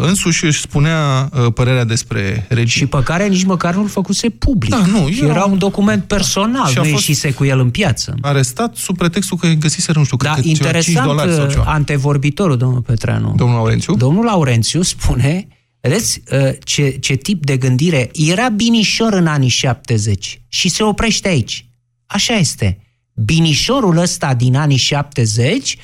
[0.00, 2.80] însuși își spunea uh, părerea despre regim.
[2.80, 4.70] Și pe care nici măcar nu-l făcuse public.
[4.70, 8.14] Da, nu, era, era un document personal, și nu ieșise cu el în piață.
[8.20, 11.62] Arestat sub pretextul că găsise, nu știu, da, cred că interesant, dolari sau ceva.
[11.62, 13.34] antevorbitorul, domnul Petreanu.
[13.36, 13.94] Domnul Laurențiu?
[13.94, 15.48] Domnul Laurențiu spune,
[15.80, 21.28] vedeți uh, ce, ce tip de gândire, era binișor în anii 70 și se oprește
[21.28, 21.68] aici.
[22.06, 22.78] Așa este.
[23.12, 25.76] Binișorul ăsta din anii 70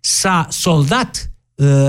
[0.00, 1.37] s-a soldat Uh,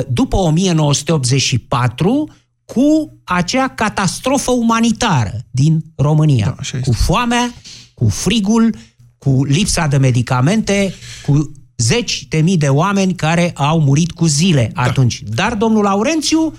[0.07, 2.29] după 1984
[2.65, 6.57] cu acea catastrofă umanitară din România.
[6.71, 7.53] Da, cu foamea,
[7.93, 8.75] cu frigul,
[9.17, 10.93] cu lipsa de medicamente,
[11.25, 14.81] cu zeci de mii de oameni care au murit cu zile da.
[14.81, 15.21] atunci.
[15.21, 16.53] Dar domnul Laurențiu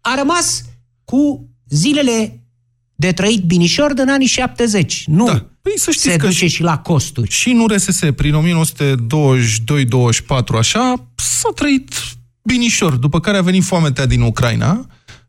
[0.00, 0.64] a rămas
[1.04, 2.44] cu zilele
[2.94, 5.04] de trăit binișor din anii 70.
[5.06, 5.50] Nu da.
[5.62, 7.30] Păi să știți se că duce și, și la costuri.
[7.30, 8.40] Și în RSS, prin 1922-24,
[10.58, 11.94] așa, s-a trăit
[12.42, 14.80] binișor, după care a venit foametea din Ucraina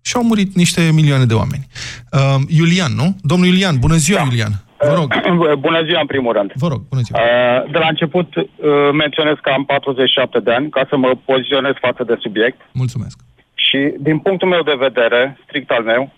[0.01, 1.65] și au murit niște milioane de oameni.
[2.11, 3.15] Uh, Iulian, nu?
[3.21, 4.23] Domnul Iulian, bună ziua, da.
[4.23, 4.51] Iulian.
[4.77, 5.13] Vă rog.
[5.67, 6.51] Bună ziua, în primul rând.
[6.55, 7.19] Vă rog, bună ziua.
[7.19, 8.45] Uh, de la început uh,
[8.93, 12.59] menționez că am 47 de ani, ca să mă poziționez față de subiect.
[12.71, 13.19] Mulțumesc.
[13.53, 16.11] Și din punctul meu de vedere, strict al meu,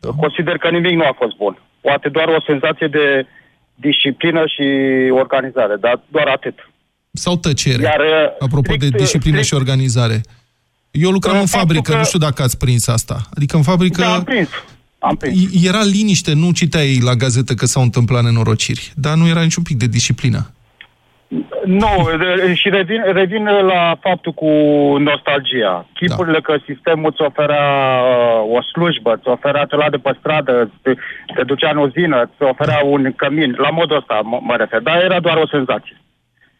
[0.00, 0.08] da.
[0.08, 1.58] consider că nimic nu a fost bun.
[1.80, 3.26] Poate doar o senzație de
[3.74, 4.66] disciplină și
[5.10, 6.70] organizare, dar doar atât.
[7.14, 7.82] Sau tăcere?
[7.82, 10.20] Iar, uh, Apropo strict, de disciplină strict, și organizare.
[10.90, 11.96] Eu lucram în fabrică, că...
[11.96, 13.16] nu știu dacă ați prins asta.
[13.36, 14.00] Adică în fabrică...
[14.00, 14.48] Da, am prins.
[14.98, 15.64] am prins.
[15.64, 19.76] Era liniște, nu citeai la gazetă că s-au întâmplat nenorociri, dar nu era niciun pic
[19.76, 20.50] de disciplină.
[21.64, 24.50] Nu, de- și revin, revin la faptul cu
[24.98, 25.86] nostalgia.
[25.94, 27.68] Chipurile că sistemul îți oferea
[28.02, 30.94] uh, o slujbă, îți oferea te lua de pe stradă, te,
[31.34, 33.54] te ducea în uzină, îți oferea un cămin.
[33.58, 35.96] La modul ăsta mă, mă refer, dar era doar o senzație.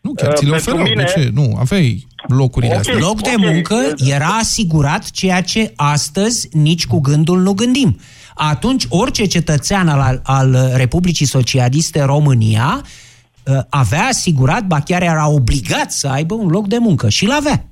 [0.03, 1.31] Nu, chiar ți le Uh, pentru oferau, mine- de ce?
[1.35, 2.99] Nu, aveai locurile astea.
[2.99, 3.75] Loc de muncă
[4.15, 7.97] era asigurat ceea ce astăzi nici cu gândul nu gândim.
[8.35, 15.91] Atunci, orice cetățean al, al Republicii Socialiste România uh, avea asigurat, ba chiar era obligat
[15.91, 17.65] să aibă un loc de muncă și l-avea.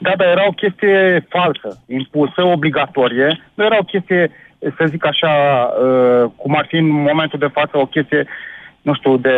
[0.00, 3.40] Da, dar era o chestie falsă, impusă, obligatorie.
[3.54, 5.30] Nu era o chestie, să zic așa,
[5.84, 8.26] uh, cum ar fi în momentul de față, o chestie,
[8.82, 9.30] nu știu, de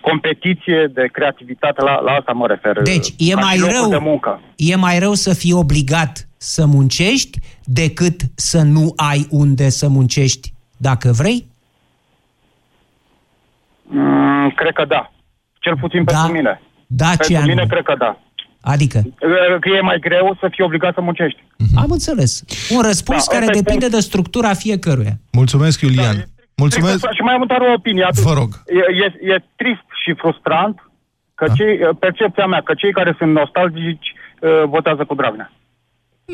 [0.00, 2.82] competiție, de creativitate, la, la asta mă refer.
[2.82, 4.40] Deci, e ca și mai locuri rău, De muncă.
[4.56, 10.52] e mai rău să fii obligat să muncești decât să nu ai unde să muncești
[10.76, 11.46] dacă vrei?
[13.82, 15.12] Mm, cred că da.
[15.58, 16.12] Cel puțin da.
[16.12, 16.60] pentru mine.
[16.86, 17.66] Da, ce pentru mine anume?
[17.66, 18.20] cred că da.
[18.60, 19.02] Adică?
[19.60, 21.42] Că e mai greu să fii obligat să muncești.
[21.76, 22.42] Am înțeles.
[22.70, 25.18] Un răspuns Da, care ăsta e depinde de structura fiecăruia.
[25.32, 26.28] Mulțumesc, Iulian.
[26.56, 27.10] Mulțumesc.
[27.12, 28.04] Și mai am doar o opinie.
[28.04, 28.22] Atât.
[28.22, 28.48] Vă rog.
[28.66, 30.90] E, e, e trist și frustrant
[31.34, 35.52] că cei, percepția mea că cei care sunt nostalgici uh, votează cu Dragnea.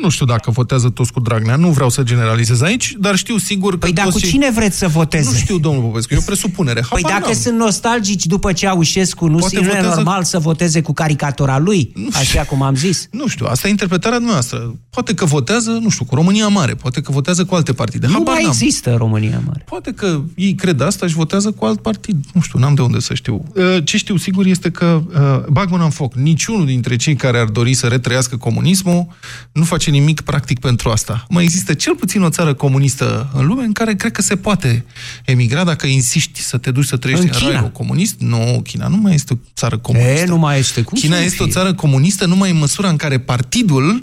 [0.01, 3.71] Nu știu dacă votează toți cu Dragnea, nu vreau să generalizez aici, dar știu sigur
[3.71, 5.29] că Păi dar toți cu cei- cine vreți să voteze?
[5.31, 6.81] Nu știu, domnul Popescu, e o presupunere.
[6.89, 7.41] Păi Habar dacă n-am.
[7.41, 11.93] sunt nostalgici după Ceaușescu, nu, Poate nu e votează- normal să voteze cu caricatura lui,
[12.13, 13.07] așa cum am zis?
[13.11, 14.75] Nu știu, asta e interpretarea noastră.
[14.89, 18.07] Poate că votează, nu știu, cu România Mare, poate că votează cu alte partide.
[18.07, 18.51] Nu Habar mai n-am.
[18.51, 19.63] există România Mare.
[19.65, 22.25] Poate că ei cred asta și votează cu alt partid.
[22.33, 23.43] Nu știu, n-am de unde să știu.
[23.55, 27.37] Uh, Ce știu sigur este că, uh, bag mâna în foc, niciunul dintre cei care
[27.39, 29.07] ar dori să retrăiască comunismul
[29.51, 31.25] nu face nimic practic pentru asta.
[31.29, 34.85] Mai există cel puțin o țară comunistă în lume în care cred că se poate
[35.25, 37.51] emigra dacă insisti să te duci să trăiești În în, China.
[37.51, 38.15] raiul comunist.
[38.19, 40.19] Nu, China nu mai este o țară comunistă.
[40.21, 40.81] E, nu mai este.
[40.81, 41.53] Cum China să nu este o fie?
[41.53, 43.99] țară comunistă numai în măsura în care partidul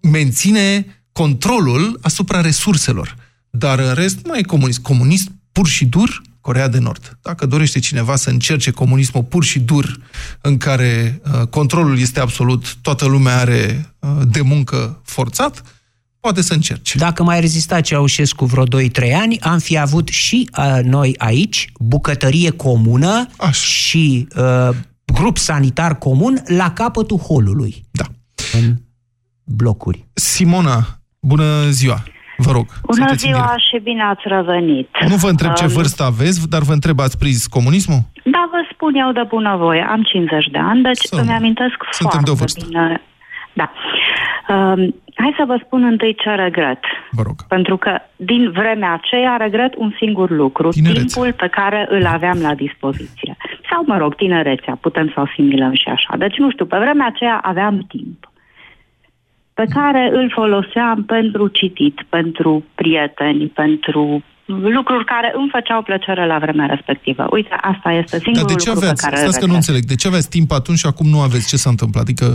[0.00, 3.16] menține controlul asupra resurselor.
[3.50, 4.78] Dar în rest nu mai e comunist.
[4.78, 7.18] Comunist pur și dur, Corea de Nord.
[7.22, 9.98] Dacă dorește cineva să încerce comunismul pur și dur,
[10.40, 15.62] în care uh, controlul este absolut, toată lumea are uh, de muncă forțat,
[16.20, 16.98] poate să încerce.
[16.98, 18.68] Dacă mai rezista Ceaușescu vreo 2-3
[19.14, 23.52] ani, am fi avut și uh, noi aici bucătărie comună Așa.
[23.52, 24.68] și uh,
[25.04, 27.84] grup sanitar comun la capătul holului.
[27.90, 28.04] Da.
[28.52, 28.76] În
[29.44, 30.08] blocuri.
[30.12, 32.04] Simona, bună ziua!
[32.36, 32.66] Vă rog.
[32.82, 33.66] Bună sunteți în ziua direct.
[33.68, 34.88] și bine ați revenit.
[35.08, 38.00] Nu vă întreb ce Um, vârstă aveți, dar vă întreb, ați prins comunismul?
[38.24, 39.82] Da, vă spun eu de bunăvoie.
[39.90, 42.64] Am 50 de ani, deci Să- îmi amintesc suntem foarte de o vârstă.
[42.68, 43.00] bine.
[43.52, 43.70] Da.
[44.54, 46.80] Um, hai să vă spun întâi ce regret.
[47.10, 47.34] Vă rog.
[47.48, 50.68] Pentru că din vremea aceea regret un singur lucru.
[50.68, 51.00] Tinerețe.
[51.04, 53.36] Timpul pe care îl aveam la dispoziție.
[53.70, 54.78] Sau, mă rog, tinerețea.
[54.80, 56.16] Putem să o asimilăm și așa.
[56.16, 58.30] Deci, nu știu, pe vremea aceea aveam timp
[59.58, 64.22] pe care îl foloseam pentru citit, pentru prieteni, pentru
[64.78, 67.26] lucruri care îmi făceau plăcere la vremea respectivă.
[67.30, 69.52] Uite, asta este Dar singurul de ce lucru aveați, pe care îl stați că nu
[69.52, 69.68] regret.
[69.68, 71.48] înțeleg, de ce aveți timp atunci și acum nu aveți?
[71.48, 72.02] Ce s-a întâmplat?
[72.02, 72.26] Adică,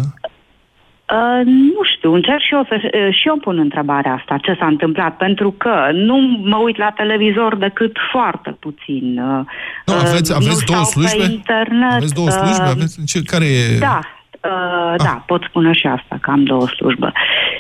[1.19, 4.65] Uh, nu știu, încerc și eu, să, uh, și eu pun întrebarea asta, ce s-a
[4.65, 9.05] întâmplat, pentru că nu mă uit la televizor decât foarte puțin.
[9.19, 9.45] Uh,
[9.85, 11.33] nu, aveți, uh, aveți nu două stau pe slujbe?
[11.33, 11.91] internet.
[11.91, 12.63] Aveți două slujbe?
[12.63, 13.77] uh, Aveți, ce, care e...
[13.79, 13.99] Da,
[14.43, 17.11] uh, da, pot spune și asta, că am două slujbe.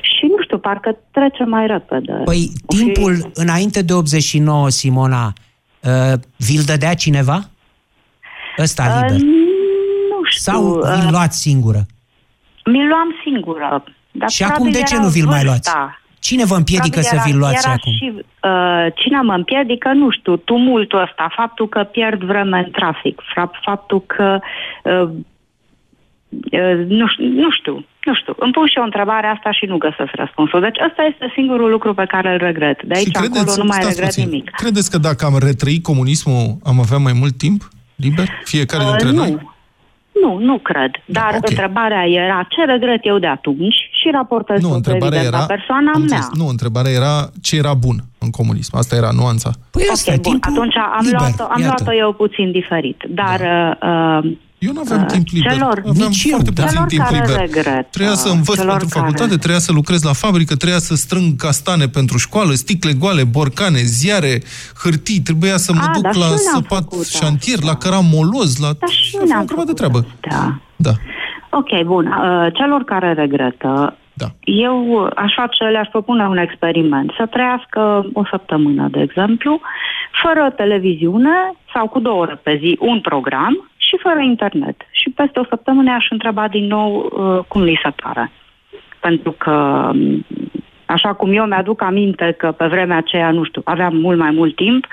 [0.01, 2.13] Și nu știu, parcă trece mai repede.
[2.25, 5.33] Păi timpul înainte de 89, Simona,
[5.79, 7.39] uh, vi-l dădea cineva?
[8.59, 9.21] Ăsta Uh, liber.
[10.09, 10.51] nu știu.
[10.51, 11.79] Sau vi-l uh, luați singură?
[12.65, 13.83] Mi-l luam singură.
[14.11, 15.69] Dar Și acum probabil de ce era nu vi-l mai luați?
[15.71, 15.95] vârsta.
[16.19, 17.91] Cine vă împiedică Probabil să vi-l era- luați era acum?
[17.93, 23.21] Și, uh, cine mă împiedică, nu știu, tumultul ăsta, faptul că pierd vreme în trafic,
[23.21, 24.39] fa- faptul că
[24.83, 25.09] uh, uh,
[26.99, 28.33] nu, știu, nu știu, nu știu.
[28.37, 30.59] Îmi pun și eu întrebarea asta și nu găsesc răspunsul.
[30.61, 32.83] Deci ăsta este singurul lucru pe care îl regret.
[32.83, 34.49] De aici acolo nu mai stați regret puțin, nimic.
[34.49, 37.61] credeți că dacă am retrăit comunismul, am avea mai mult timp
[37.95, 38.27] liber?
[38.43, 39.15] Fiecare Uh, dintre nu.
[39.17, 39.49] noi?
[40.23, 40.91] Nu, nu cred.
[41.05, 41.49] Dar ok.
[41.49, 45.39] întrebarea era ce regret eu de atunci și raportez Nu, tot întrebarea evident era...
[45.47, 46.17] la persoana am mea.
[46.17, 46.29] înțeles.
[46.33, 48.75] Nu, întrebarea era ce era bun în comunism.
[48.77, 49.49] Asta era nuanța.
[49.71, 50.37] Păi ok, bun.
[50.41, 51.73] Atunci am liber, luat-o, am iată.
[51.83, 53.03] luat-o eu puțin diferit.
[53.09, 54.31] Dar uh,
[54.67, 55.51] Eu nu aveam timp liber.
[55.51, 57.39] celor, aveam nici eu, foarte puțin celor timp care liber.
[57.45, 60.79] regret, Trebuia să uh, învăț celor pentru care- facultate, trebuia să lucrez la fabrică, trebuia
[60.89, 64.33] să strâng castane pentru școală, sticle goale, borcane, ziare,
[64.83, 67.75] hârtii, trebuia să mă A, duc dar la și eu n-am săpat făcut șantier, la
[67.83, 68.69] căram moloz, la...
[68.79, 69.99] Dar și eu Aveam n-am o grămadă de făcut treabă.
[70.29, 70.43] Da.
[70.87, 70.93] Da.
[71.59, 72.05] Ok, bun.
[72.07, 74.27] Uh, celor care regretă, Da.
[74.67, 74.77] Eu
[75.15, 77.09] aș face, le-aș propune un experiment.
[77.17, 77.81] Să trăiască
[78.13, 79.59] o săptămână, de exemplu,
[80.23, 81.35] fără televiziune
[81.73, 84.77] sau cu două ore pe zi un program și fără internet.
[84.91, 88.31] Și peste o săptămână aș întreba din nou uh, cum li se pare.
[88.99, 89.51] Pentru că,
[89.93, 90.25] um,
[90.85, 94.55] așa cum eu mi-aduc aminte că pe vremea aceea, nu știu, aveam mult mai mult
[94.55, 94.85] timp,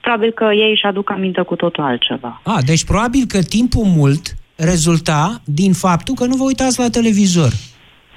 [0.00, 2.40] probabil că ei își aduc aminte cu totul altceva.
[2.44, 4.22] A, deci probabil că timpul mult
[4.56, 7.52] rezulta din faptul că nu vă uitați la televizor.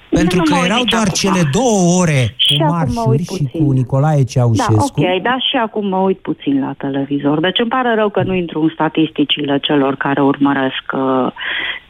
[0.09, 1.13] Pentru nu că mă uit erau nici doar acum.
[1.21, 3.65] cele două ore Și cu acum mă marșuri uit și puțin.
[3.65, 4.99] cu Nicolae Da, Ceaușescu.
[5.01, 7.39] ok, da, și acum mă uit puțin la televizor.
[7.39, 11.31] Deci îmi pare rău că nu intru în statisticile celor care urmăresc că,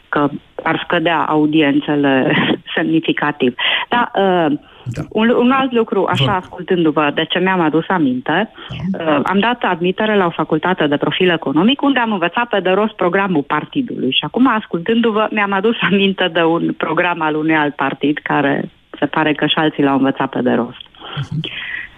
[0.10, 0.30] că
[0.64, 2.36] ar scădea audiențele
[2.76, 3.56] semnificativ.
[3.90, 5.02] Da, uh, da.
[5.10, 8.52] Un, un alt lucru, așa ascultându-vă, de ce mi-am adus aminte,
[9.00, 12.70] uh, am dat admitere la o facultate de profil economic unde am învățat pe de
[12.70, 17.76] rost programul partidului și acum ascultându-vă mi-am adus aminte de un program al unui alt
[17.76, 20.82] partid care se pare că și alții l-au învățat pe de rost.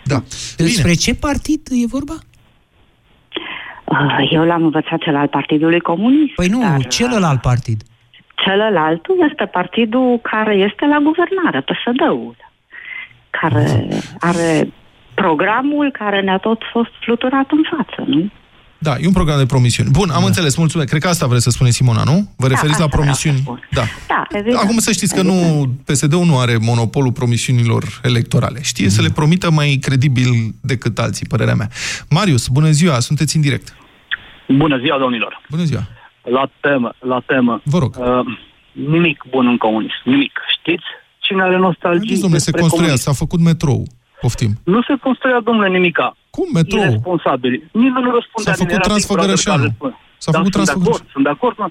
[0.04, 0.20] Da.
[0.58, 2.14] Despre ce partid e vorba?
[3.84, 6.34] Uh, Eu l-am învățat cel al Partidului Comunist.
[6.36, 7.82] Păi nu, dar, celălalt partid.
[8.50, 12.36] Celălalt este partidul care este la guvernare, PSD-ul,
[13.40, 13.88] care
[14.20, 14.72] are
[15.14, 18.30] programul care ne-a tot fost fluturat în față, nu?
[18.78, 19.90] Da, e un program de promisiuni.
[19.92, 20.90] Bun, am înțeles, mulțumesc.
[20.90, 22.18] Cred că asta vreți să spuneți, Simona, nu?
[22.38, 23.60] Vă referiți la asta vreau promisiuni?
[23.72, 23.82] Da.
[24.08, 24.64] Da, evident.
[24.64, 25.36] Acum să știți că nu,
[25.86, 28.60] PSD-ul nu are monopolul promisiunilor electorale.
[28.62, 30.30] Știe să le promită mai credibil
[30.62, 31.68] decât alții, părerea mea.
[32.10, 33.76] Marius, bună ziua, sunteți în direct.
[34.48, 35.42] Bună ziua, domnilor!
[35.50, 35.82] Bună ziua!
[36.24, 37.62] La temă, la temă.
[37.64, 37.96] Vă rog.
[38.00, 38.26] Uh,
[38.72, 40.40] nimic bun în comunism, nimic.
[40.60, 40.84] Știți?
[41.20, 43.10] Cine are nostalgie Haideți, domnule, se despre construia, comunism?
[43.10, 43.84] s-a făcut metrou.
[44.22, 44.52] Poftim.
[44.64, 46.18] Nu se construia, domnule, nimica.
[46.30, 46.82] Cum metrou?
[46.84, 47.64] Irresponsabili.
[47.72, 48.54] Nimeni nu răspundea.
[48.54, 49.64] S-a făcut din era Transfăgărășanu.
[49.64, 50.18] Big Brother care răspunde.
[50.18, 50.96] S-a Da, făcut sunt de Transfăgărășanu.
[50.96, 51.56] acord, sunt de acord.
[51.62, 51.68] mă.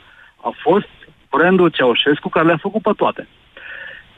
[0.49, 0.91] A fost
[1.35, 3.23] brandul Ceaușescu care le-a făcut pe toate.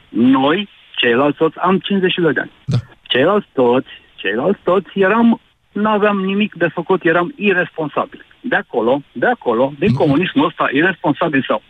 [0.08, 0.68] Noi,
[1.00, 2.52] ceilalți toți, am 52 de ani.
[2.64, 2.76] Da.
[3.12, 5.40] Ceilalți toți, ceilalți toți eram,
[5.80, 8.22] nu aveam nimic de făcut, eram irresponsabili.
[8.40, 11.62] De acolo, de acolo, din comunismul ăsta, irresponsabil sau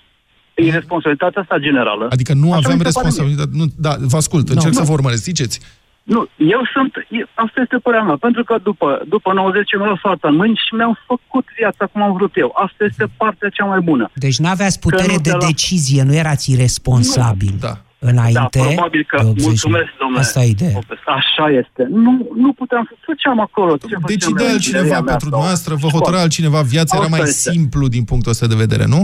[0.55, 2.07] irresponsabilitatea asta generală.
[2.11, 3.17] Adică nu Așa aveam mi se pare mie.
[3.27, 3.51] responsabilitate.
[3.61, 5.23] Nu, da, vă ascult, încerc să vă urmăresc.
[5.23, 5.61] Ziceți.
[6.03, 10.19] Nu, eu sunt, e- asta este părerea mea, pentru că după, după 90 mi-au lăsat
[10.21, 12.51] în mâini și mi-am făcut viața cum am vrut eu.
[12.65, 14.11] Asta este partea cea mai bună.
[14.15, 17.55] Deci n-aveați putere Că nu de te la- decizie, nu erați irresponsabil.
[17.61, 17.75] Da.
[18.01, 19.45] Înainte da, probabil că, de 80.
[19.47, 20.21] mulțumesc, domnule.
[20.21, 20.73] Asta e ideea.
[20.73, 21.83] Popes, Așa este.
[21.91, 22.13] Nu,
[22.45, 23.71] nu puteam să făceam acolo.
[23.77, 25.97] Ce făceam Decide la altcineva ingineria mea pentru sau dumneavoastră, vă școală.
[25.97, 27.51] hotăra altcineva, viața era Asta mai este.
[27.51, 29.01] simplu din punctul ăsta de vedere, nu?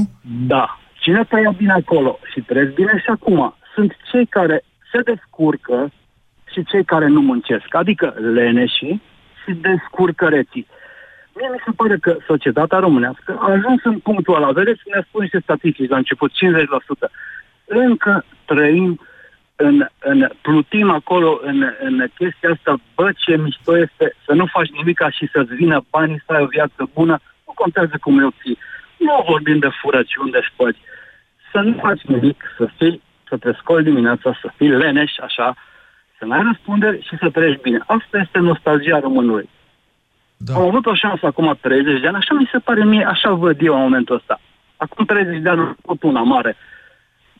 [0.52, 0.64] Da.
[1.02, 3.38] Cine trăia bine acolo și trăiesc bine și acum
[3.74, 4.56] sunt cei care
[4.92, 5.78] se descurcă
[6.52, 7.68] și cei care nu muncesc.
[7.82, 8.06] Adică
[8.38, 9.02] leneșii
[9.42, 10.66] și descurcăreții.
[11.38, 14.50] Mie mi se pare că societatea românească a ajuns în punctul ăla.
[14.60, 17.10] Vedeți, ne spun niște statistici la început, 50%.
[17.66, 19.00] Încă trăim
[19.56, 24.70] în, în plutim acolo în, în chestia asta, bă, ce mișto este să nu faci
[24.70, 28.58] nimica și să-ți vină banii, să ai o viață bună, nu contează cum le obții.
[28.98, 30.78] Nu vorbim de furăciuni, de spăți.
[31.52, 35.56] Să nu faci nimic, să fii, să te scoli dimineața, să fii leneș, așa,
[36.18, 37.78] să n-ai răspunderi și să trăiești bine.
[37.86, 39.48] Asta este nostalgia românului.
[40.36, 40.54] Da.
[40.54, 43.56] Am avut o șansă acum 30 de ani, așa mi se pare mie, așa văd
[43.60, 44.40] eu în momentul ăsta.
[44.76, 46.56] Acum 30 de ani am făcut una mare, dar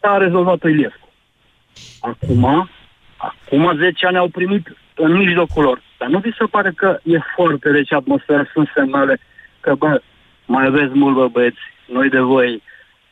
[0.01, 1.09] a rezolvat-o Iliescu.
[2.01, 2.69] Acum,
[3.17, 5.83] acum 10 ani au primit în mijlocul lor.
[5.99, 9.21] Dar nu vi se pare că e foarte rece atmosfera, sunt semnale
[9.61, 10.01] că, bă,
[10.47, 11.59] mai aveți mult, bă, băieți,
[11.93, 12.63] noi de voi,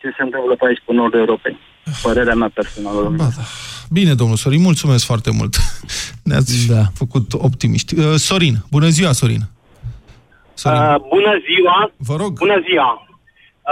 [0.01, 1.59] ce se întâmplă pe aici, pe nordul Europei.
[2.03, 3.09] Părerea mea personală.
[3.09, 3.42] Ba, da.
[3.90, 5.57] Bine, domnul Sorin, mulțumesc foarte mult.
[6.29, 6.83] Ne-ați da.
[6.94, 7.99] făcut optimiști.
[7.99, 9.40] Uh, Sorin, bună ziua, Sorin.
[10.55, 10.81] Sorin.
[10.81, 11.92] Uh, bună ziua!
[11.97, 12.38] Vă rog.
[12.38, 13.07] Bună ziua!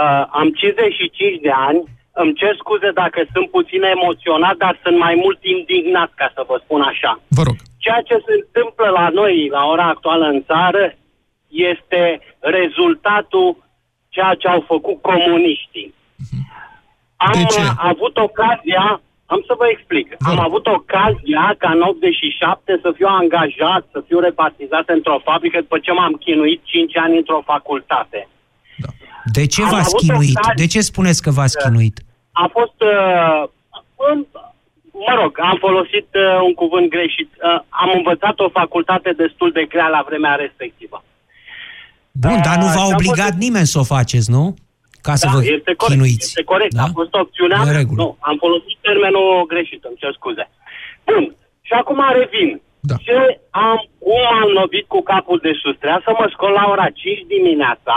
[0.01, 1.83] Uh, am 55 de ani.
[2.21, 6.61] Îmi cer scuze dacă sunt puțin emoționat, dar sunt mai mult indignat, ca să vă
[6.63, 7.19] spun așa.
[7.27, 7.55] Vă rog.
[7.77, 10.93] Ceea ce se întâmplă la noi, la ora actuală în țară,
[11.47, 13.57] este rezultatul
[14.09, 15.93] ceea ce au făcut comuniștii.
[17.15, 22.91] Am uh, avut ocazia, am să vă explic, am avut ocazia ca în 87 să
[22.95, 28.27] fiu angajat, să fiu repartizat într-o fabrică după ce m-am chinuit 5 ani într-o facultate.
[29.31, 30.35] De ce Am v-ați avut chinuit?
[30.37, 31.99] ocazia- De ce spuneți că v-ați chinuit?
[32.31, 33.49] A fost, uh,
[34.11, 34.25] în-
[35.07, 37.29] mă rog, am folosit uh, un cuvânt greșit.
[37.33, 41.03] Uh, am învățat o facultate destul de grea la vremea respectivă.
[42.11, 44.43] Bun, dar nu v-a și am obligat fost- nimeni să o faceți, nu?
[45.07, 46.25] Ca să da, vă este corect, chinuiți.
[46.31, 46.73] este corect.
[46.73, 46.83] Da?
[46.83, 47.59] A fost opțiunea.
[47.65, 47.97] E în regulă.
[48.03, 50.45] Nu, am folosit termenul greșit, îmi cer scuze.
[51.07, 51.23] Bun,
[51.67, 52.49] și acum revin.
[52.91, 52.95] Da.
[53.05, 53.17] Ce
[53.49, 55.75] am, cum am lovit cu capul de sus?
[55.77, 57.95] Trebuia să mă scol la ora 5 dimineața,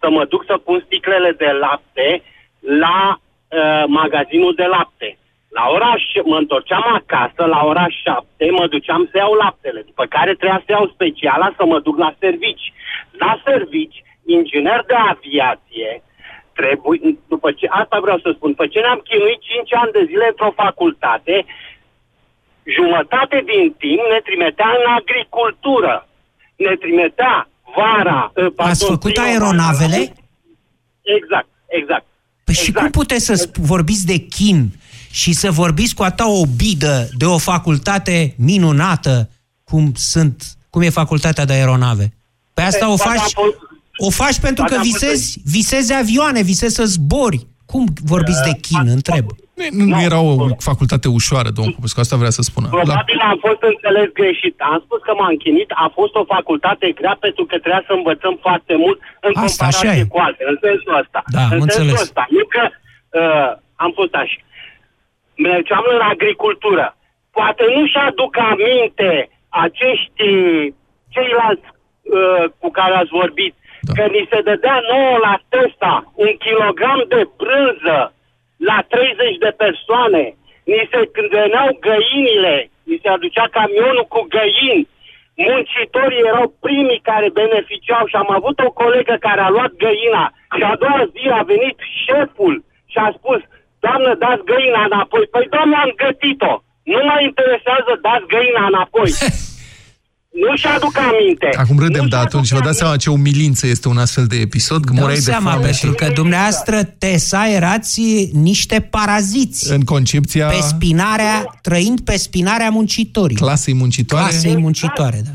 [0.00, 2.22] să mă duc să pun sticlele de lapte
[2.60, 5.18] la uh, magazinul de lapte.
[5.48, 10.04] La oraș ș- mă întorceam acasă, la oraș 7, mă duceam să iau laptele, după
[10.04, 12.72] care trebuia să iau speciala să mă duc la servici.
[13.10, 16.02] La servici, inginer de aviație,
[16.52, 20.26] trebuie, după ce, asta vreau să spun, după ce ne-am chinuit 5 ani de zile
[20.28, 21.44] într-o facultate,
[22.62, 26.08] jumătate din timp ne trimitea în agricultură.
[26.56, 28.32] Ne trimitea vara...
[28.36, 29.96] ă, pardon, Ați făcut primăvara, aeronavele?
[31.02, 32.06] Exact, exact.
[32.44, 34.72] Păi și cum puteți să sp- vorbiți de chin
[35.10, 39.30] și să vorbiți cu atâta obidă de o facultate minunată
[39.64, 42.12] cum sunt, cum e facultatea de aeronave?
[42.54, 43.56] Pe asta o Poate faci, am fost-
[44.00, 47.46] o faci pentru poate că am fost- visezi, visezi avioane, visezi să zbori.
[47.66, 49.26] Cum vorbiți de chin, întreb?
[49.78, 50.32] Nu, nu era o
[50.70, 52.66] facultate ușoară, domnul Popescu, asta vrea să spună.
[52.70, 54.54] La, Probabil am fost înțeles greșit.
[54.72, 58.34] Am spus că m-am chinit, a fost o facultate grea pentru că trebuia să învățăm
[58.46, 60.12] foarte mult în Asta, comparație așa e.
[60.12, 61.20] cu alte, în sensul ăsta.
[61.34, 62.02] Da, am în sensul înțeles.
[62.06, 62.22] ăsta.
[62.36, 62.62] Nu că
[63.20, 63.50] uh,
[63.84, 64.40] am fost așa.
[65.48, 66.86] Mergeam în agricultură.
[67.38, 69.10] Poate nu-și aduc aminte
[69.64, 70.26] acești
[71.14, 73.54] ceilalți uh, cu care ați vorbit,
[73.86, 73.92] da.
[73.96, 75.94] că ni se dădea nouă la testa
[76.24, 77.98] un kilogram de brânză
[78.68, 80.24] la 30 de persoane.
[80.70, 84.88] Ni se, când veneau găinile, ni se aducea camionul cu găini.
[85.46, 90.24] Muncitorii erau primii care beneficiau și am avut o colegă care a luat găina
[90.56, 93.40] și a doua zi a venit șeful și a spus
[93.84, 95.26] Doamnă, dați găina înapoi.
[95.32, 96.54] Păi, doamne, am gătit-o.
[96.82, 99.10] Nu mă interesează, dați găina înapoi.
[100.32, 101.48] Nu-și aduc aminte.
[101.62, 104.80] Acum râdem, dar atunci vă dați seama ce umilință este un astfel de episod?
[104.84, 108.00] Că Dau mureai de seama, foame pentru și că dumneavoastră, Tesa, erați
[108.48, 109.60] niște paraziți.
[109.76, 111.34] în concepția Pe spinarea,
[111.68, 113.42] trăind pe spinarea muncitorilor.
[113.48, 114.24] clasei muncitoare.
[114.28, 115.34] Clasei muncitoare, da.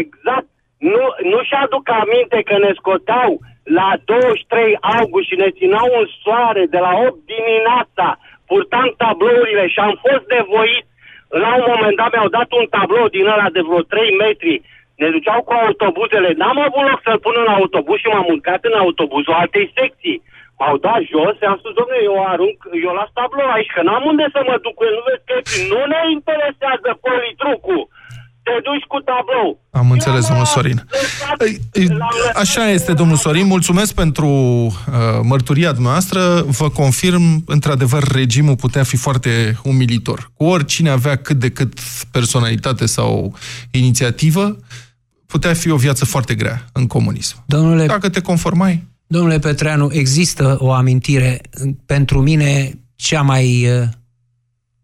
[0.00, 0.48] Exact.
[0.94, 3.30] Nu, nu-și aduc aminte că ne scoteau
[3.78, 8.06] la 23 august și ne țineau în soare de la 8 dimineața.
[8.50, 10.84] Purtam tablourile și am fost nevoit.
[11.30, 14.62] La un moment dat mi-au dat un tablou din ăla de vreo 3 metri.
[15.00, 16.30] Ne duceau cu autobuzele.
[16.40, 20.22] N-am avut loc să-l pun în autobuz și m-am urcat în autobuzul altei secții.
[20.58, 24.04] M-au dat jos și am spus, domnule, eu arunc, eu las tablou aici, că n-am
[24.12, 24.94] unde să mă duc cu el.
[24.98, 25.64] Nu vezi că e plin.
[25.72, 27.82] Nu ne interesează politrucul.
[28.42, 29.60] Te duci cu tablou.
[29.70, 30.86] Am înțeles, domnul Sorin.
[31.46, 31.88] Ei, ei,
[32.34, 33.46] Așa este, domnul Sorin.
[33.46, 34.74] Mulțumesc pentru uh,
[35.22, 36.40] mărturia dumneavoastră.
[36.40, 40.30] Vă confirm, într-adevăr, regimul putea fi foarte umilitor.
[40.34, 41.80] Cu oricine avea cât de cât
[42.10, 43.34] personalitate sau
[43.70, 44.56] inițiativă,
[45.26, 47.42] putea fi o viață foarte grea în comunism.
[47.46, 51.40] Domnule, Dacă te conformai, domnule Petreanu, există o amintire
[51.86, 53.88] pentru mine cea mai uh,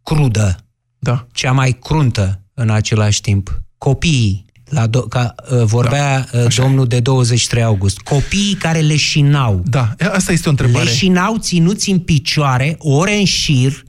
[0.02, 0.56] crudă,
[0.98, 1.26] da.
[1.32, 3.62] cea mai cruntă în același timp.
[3.78, 9.62] Copiii, la do- ca uh, vorbea da, domnul de 23 august, copiii care leșinau.
[9.66, 10.84] Da, asta este o întrebare.
[10.84, 13.82] Leșinau ținuți în picioare, ore în șir,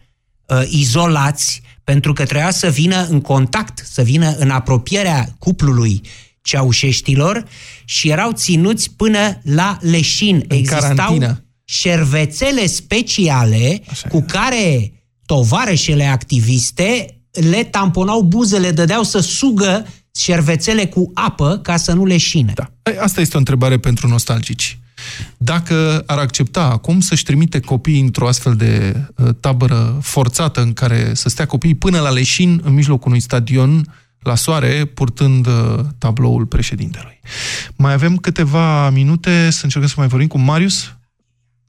[0.48, 6.02] uh, izolați, pentru că trebuia să vină în contact, să vină în apropierea cuplului
[6.42, 7.46] ceaușeștilor
[7.86, 10.36] și erau ținuți până la leșin.
[10.48, 11.44] În Existau carantină.
[11.64, 14.92] șervețele speciale Așa cu care
[15.26, 17.17] tovarășele activiste
[17.50, 19.86] le tamponau buzele, dădeau să sugă
[20.16, 22.52] șervețele cu apă ca să nu leșine.
[22.56, 22.72] Da.
[22.92, 24.80] Ei, Asta este o întrebare pentru nostalgici.
[25.38, 31.14] Dacă ar accepta acum să-și trimite copiii într-o astfel de uh, tabără forțată în care
[31.14, 36.46] să stea copiii până la leșin în mijlocul unui stadion la soare, purtând uh, tabloul
[36.46, 37.20] președintelui.
[37.76, 40.96] Mai avem câteva minute să încercăm să mai vorbim cu Marius.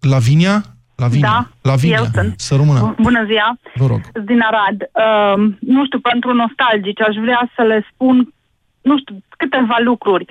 [0.00, 0.77] Lavinia?
[1.04, 1.28] Lavinia.
[1.28, 1.96] Da, Lavinia.
[1.96, 2.34] eu sunt.
[2.36, 2.94] Să rămână.
[3.00, 3.58] Bună ziua!
[3.74, 4.00] Vă rog.
[4.12, 4.78] Sunt Din Arad.
[4.82, 8.34] Uh, nu știu, pentru nostalgici aș vrea să le spun,
[8.80, 10.24] nu știu, câteva lucruri.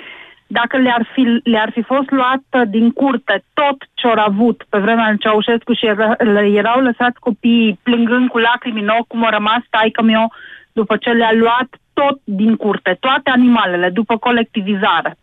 [0.47, 5.09] Dacă le-ar fi, le-ar fi fost luat din curte tot ce au avut pe vremea
[5.09, 9.29] lui Ceaușescu și era, le erau lăsați copiii plângând cu lacrimi în ochi, cum a
[9.29, 10.31] rămas taică meu
[10.71, 15.17] după ce le-a luat tot din curte, toate animalele, după colectivizare.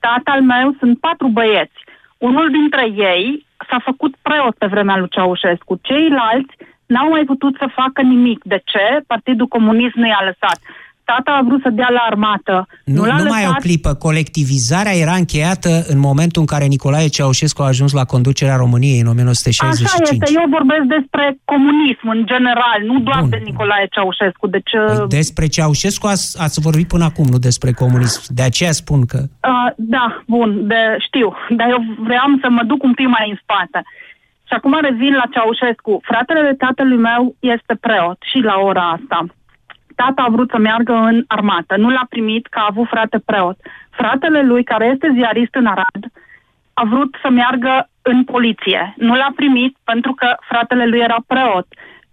[0.00, 1.80] Tatăl meu sunt patru băieți.
[2.18, 2.84] Unul dintre
[3.14, 5.78] ei s-a făcut preot pe vremea lui Ceaușescu.
[5.82, 6.54] Ceilalți
[6.86, 8.44] n-au mai putut să facă nimic.
[8.44, 9.00] De ce?
[9.06, 10.58] Partidul Comunist nu i-a lăsat.
[11.04, 12.66] Tata a vrut să dea la armată.
[12.84, 13.30] Nu, nu, l-a nu lăsat.
[13.36, 13.94] mai o clipă.
[13.94, 19.06] Colectivizarea era încheiată în momentul în care Nicolae Ceaușescu a ajuns la conducerea României în
[19.06, 19.88] 1965.
[19.88, 23.30] Așa este, eu vorbesc despre comunism în general, nu doar Bun.
[23.30, 24.46] de Nicolae Ceaușescu.
[24.46, 28.20] Deci, uh, Despre Ceaușescu ați, ați vorbit până acum, nu despre comunism.
[28.38, 29.18] De aceea spun că...
[29.22, 31.28] uh, da, bun, de, știu,
[31.58, 33.80] dar eu vreau să mă duc un pic mai în spate.
[34.48, 35.92] Și acum revin la Ceaușescu.
[36.10, 37.22] Fratele de tatălui meu
[37.54, 39.18] este preot și la ora asta.
[39.96, 41.76] Tata a vrut să meargă în armată.
[41.76, 43.56] Nu l-a primit că a avut frate preot.
[43.90, 46.02] Fratele lui, care este ziarist în Arad,
[46.74, 48.94] a vrut să meargă în poliție.
[48.96, 51.66] Nu l-a primit pentru că fratele lui era preot.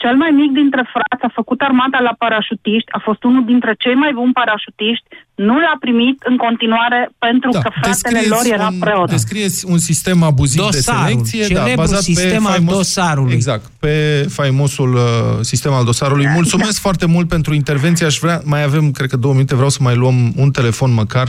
[0.03, 3.95] Cel mai mic dintre frați a făcut armata la parașutiști, a fost unul dintre cei
[4.03, 8.79] mai buni parașutiști, nu l-a primit în continuare pentru da, că fratele lor era un,
[8.79, 9.09] preot.
[9.09, 13.33] Descrieți un sistem abuziv Dosarul, de selecție, da, bazat sistem pe al faimos, dosarului.
[13.33, 13.95] Exact, pe
[14.37, 15.01] faimosul uh,
[15.41, 16.27] sistem al dosarului.
[16.39, 16.85] Mulțumesc da.
[16.87, 18.05] foarte mult pentru intervenție.
[18.05, 21.27] Aș vrea, mai avem, cred că două minute, vreau să mai luăm un telefon măcar.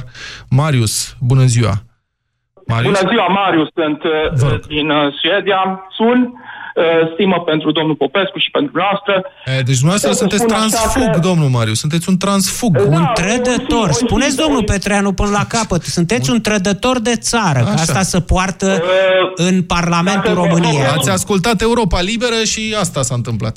[0.51, 1.75] Marius, bună ziua!
[2.67, 2.99] Marius?
[2.99, 5.61] Bună ziua, Marius, sunt uh, din uh, Suedia.
[5.97, 6.49] Sun Uh,
[7.13, 9.15] stimă pentru domnul Popescu și pentru noastră.
[9.47, 11.19] E, deci dumneavoastră sunteți transfug, că...
[11.29, 12.77] domnul Mariu, sunteți un transfug.
[12.77, 13.87] Da, un trădător.
[13.87, 17.75] Un Spuneți, domnul Petreanu, până la capăt, sunteți un trădător de țară, Așa.
[17.75, 20.87] că asta se poartă uh, în Parlamentul României.
[20.97, 23.57] Ați ascultat Europa Liberă și asta s-a întâmplat.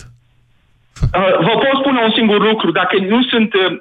[1.04, 3.72] Uh, vă pot spune un singur lucru, dacă nu sunt, uh,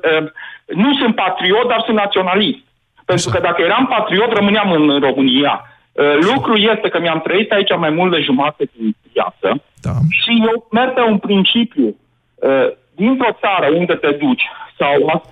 [0.66, 2.62] nu sunt patriot, dar sunt naționalist.
[3.04, 3.38] Pentru Așa.
[3.38, 5.54] că dacă eram patriot, rămâneam în România.
[5.92, 9.94] Uh, lucru este că mi-am trăit aici mai mult de jumate din viață da.
[10.20, 11.96] și eu merg pe un principiu.
[12.34, 14.44] Uh, dintr-o țară unde te duci
[14.78, 15.22] sau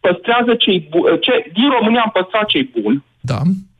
[0.00, 3.38] păstrează cei buni, uh, ce, din România am păstrat cei buni da.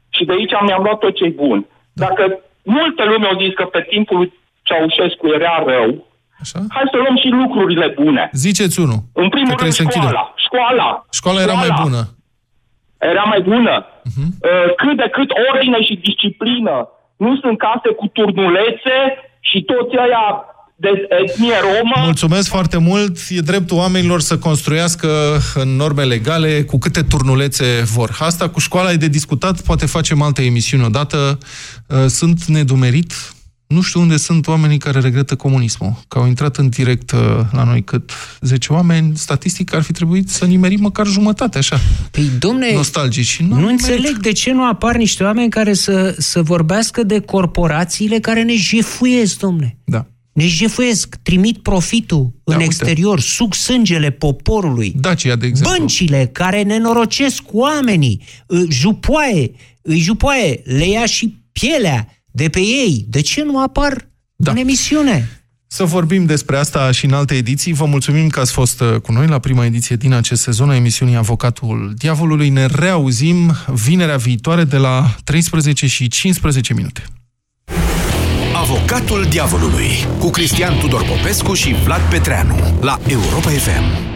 [0.09, 1.67] și de aici mi-am luat tot cei buni.
[1.93, 2.07] Da.
[2.07, 4.33] Dacă multe lume au zis că pe timpul lui
[4.63, 6.07] Ceaușescu era rău,
[6.41, 6.59] Așa?
[6.69, 8.31] hai să luăm și lucrurile bune.
[8.33, 9.01] Ziceți unul.
[9.13, 10.35] În primul rând școala.
[10.37, 11.07] Școala.
[11.11, 12.16] Școala era mai bună
[12.99, 13.87] era mai bună.
[13.87, 14.29] Uh-huh.
[14.77, 16.89] Cât de cât ordine și disciplină.
[17.17, 18.97] Nu sunt case cu turnulețe
[19.41, 20.45] și toți aia
[20.79, 22.05] de etnie romă.
[22.05, 23.17] Mulțumesc foarte mult.
[23.29, 25.09] E dreptul oamenilor să construiască
[25.55, 28.11] în norme legale cu câte turnulețe vor.
[28.19, 31.39] Asta cu școala e de discutat, poate facem alte emisiuni odată.
[31.89, 33.13] Uh, sunt nedumerit
[33.67, 37.21] nu știu unde sunt oamenii care regretă comunismul, că au intrat în direct uh,
[37.53, 38.11] la noi cât
[38.41, 41.81] 10 oameni, statistic ar fi trebuit să nimerim măcar jumătate, așa.
[42.11, 43.41] Păi, domne, nostalgici.
[43.41, 48.19] Nu, nu înțeleg de ce nu apar niște oameni care să, să vorbească de corporațiile
[48.19, 49.79] care ne jefuiesc, domne.
[49.85, 50.07] Da.
[50.33, 52.65] Ne jefuiesc, trimit profitul da, în uite.
[52.65, 54.95] exterior, suc sângele poporului.
[54.97, 55.77] Dacia, de exemplu.
[55.79, 58.23] Băncile care nenorocesc oamenii,
[58.69, 59.51] jupoaie,
[59.83, 63.07] îi jupoaie, le ia și pielea de pe ei.
[63.09, 64.51] De ce nu apar da.
[64.51, 65.29] în emisiune?
[65.67, 67.73] Să vorbim despre asta și în alte ediții.
[67.73, 70.75] Vă mulțumim că ați fost uh, cu noi la prima ediție din acest sezon a
[70.75, 72.49] emisiunii Avocatul Diavolului.
[72.49, 77.03] Ne reauzim vinerea viitoare de la 13 și 15 minute.
[78.55, 84.16] Avocatul Diavolului cu Cristian Tudor Popescu și Vlad Petreanu la Europa FM.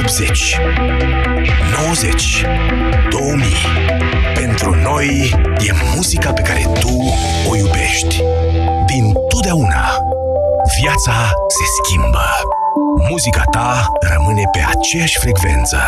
[0.00, 0.58] 80,
[1.86, 2.44] 90,
[3.10, 3.46] 2000.
[4.34, 5.34] Pentru noi
[5.68, 7.12] e muzica pe care tu
[7.48, 8.22] o iubești.
[8.86, 9.98] Din totdeauna,
[10.80, 12.26] viața se schimbă.
[13.10, 15.78] Muzica ta rămâne pe aceeași frecvență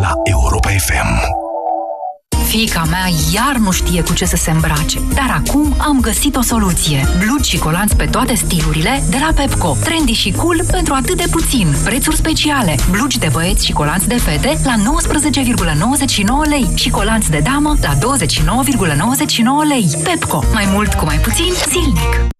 [0.00, 1.49] la Europa FM.
[2.50, 6.42] Fica mea iar nu știe cu ce să se îmbrace, dar acum am găsit o
[6.42, 7.06] soluție.
[7.24, 9.76] Blugi și colanți pe toate stilurile de la Pepco.
[9.84, 11.74] Trendy și cool pentru atât de puțin.
[11.84, 12.74] Prețuri speciale.
[12.90, 14.74] Blugi de băieți și colanți de fete la
[16.44, 18.02] 19,99 lei și colanți de damă la 29,99
[19.68, 20.02] lei.
[20.02, 20.44] Pepco.
[20.52, 22.39] Mai mult cu mai puțin zilnic.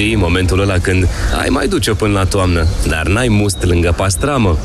[0.00, 1.08] Știi, momentul ăla când
[1.40, 4.58] ai mai duce până la toamnă, dar n-ai must lângă pastramă.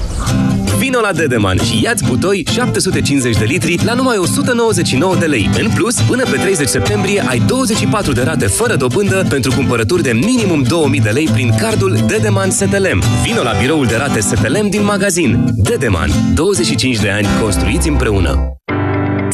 [0.78, 5.50] Vino la Dedeman și ia-ți butoi 750 de litri la numai 199 de lei.
[5.60, 10.12] În plus, până pe 30 septembrie ai 24 de rate fără dobândă pentru cumpărături de
[10.12, 13.04] minimum 2000 de lei prin cardul Dedeman Setelem.
[13.24, 15.46] Vino la biroul de rate Setelem din magazin.
[15.56, 16.10] Dedeman.
[16.34, 18.56] 25 de ani construiți împreună.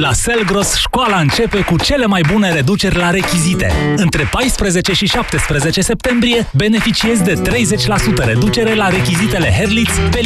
[0.00, 3.72] La Selgros, școala începe cu cele mai bune reduceri la rechizite.
[3.96, 7.42] Între 14 și 17 septembrie beneficiezi de
[8.22, 10.18] 30% reducere la rechizitele Herlitz pe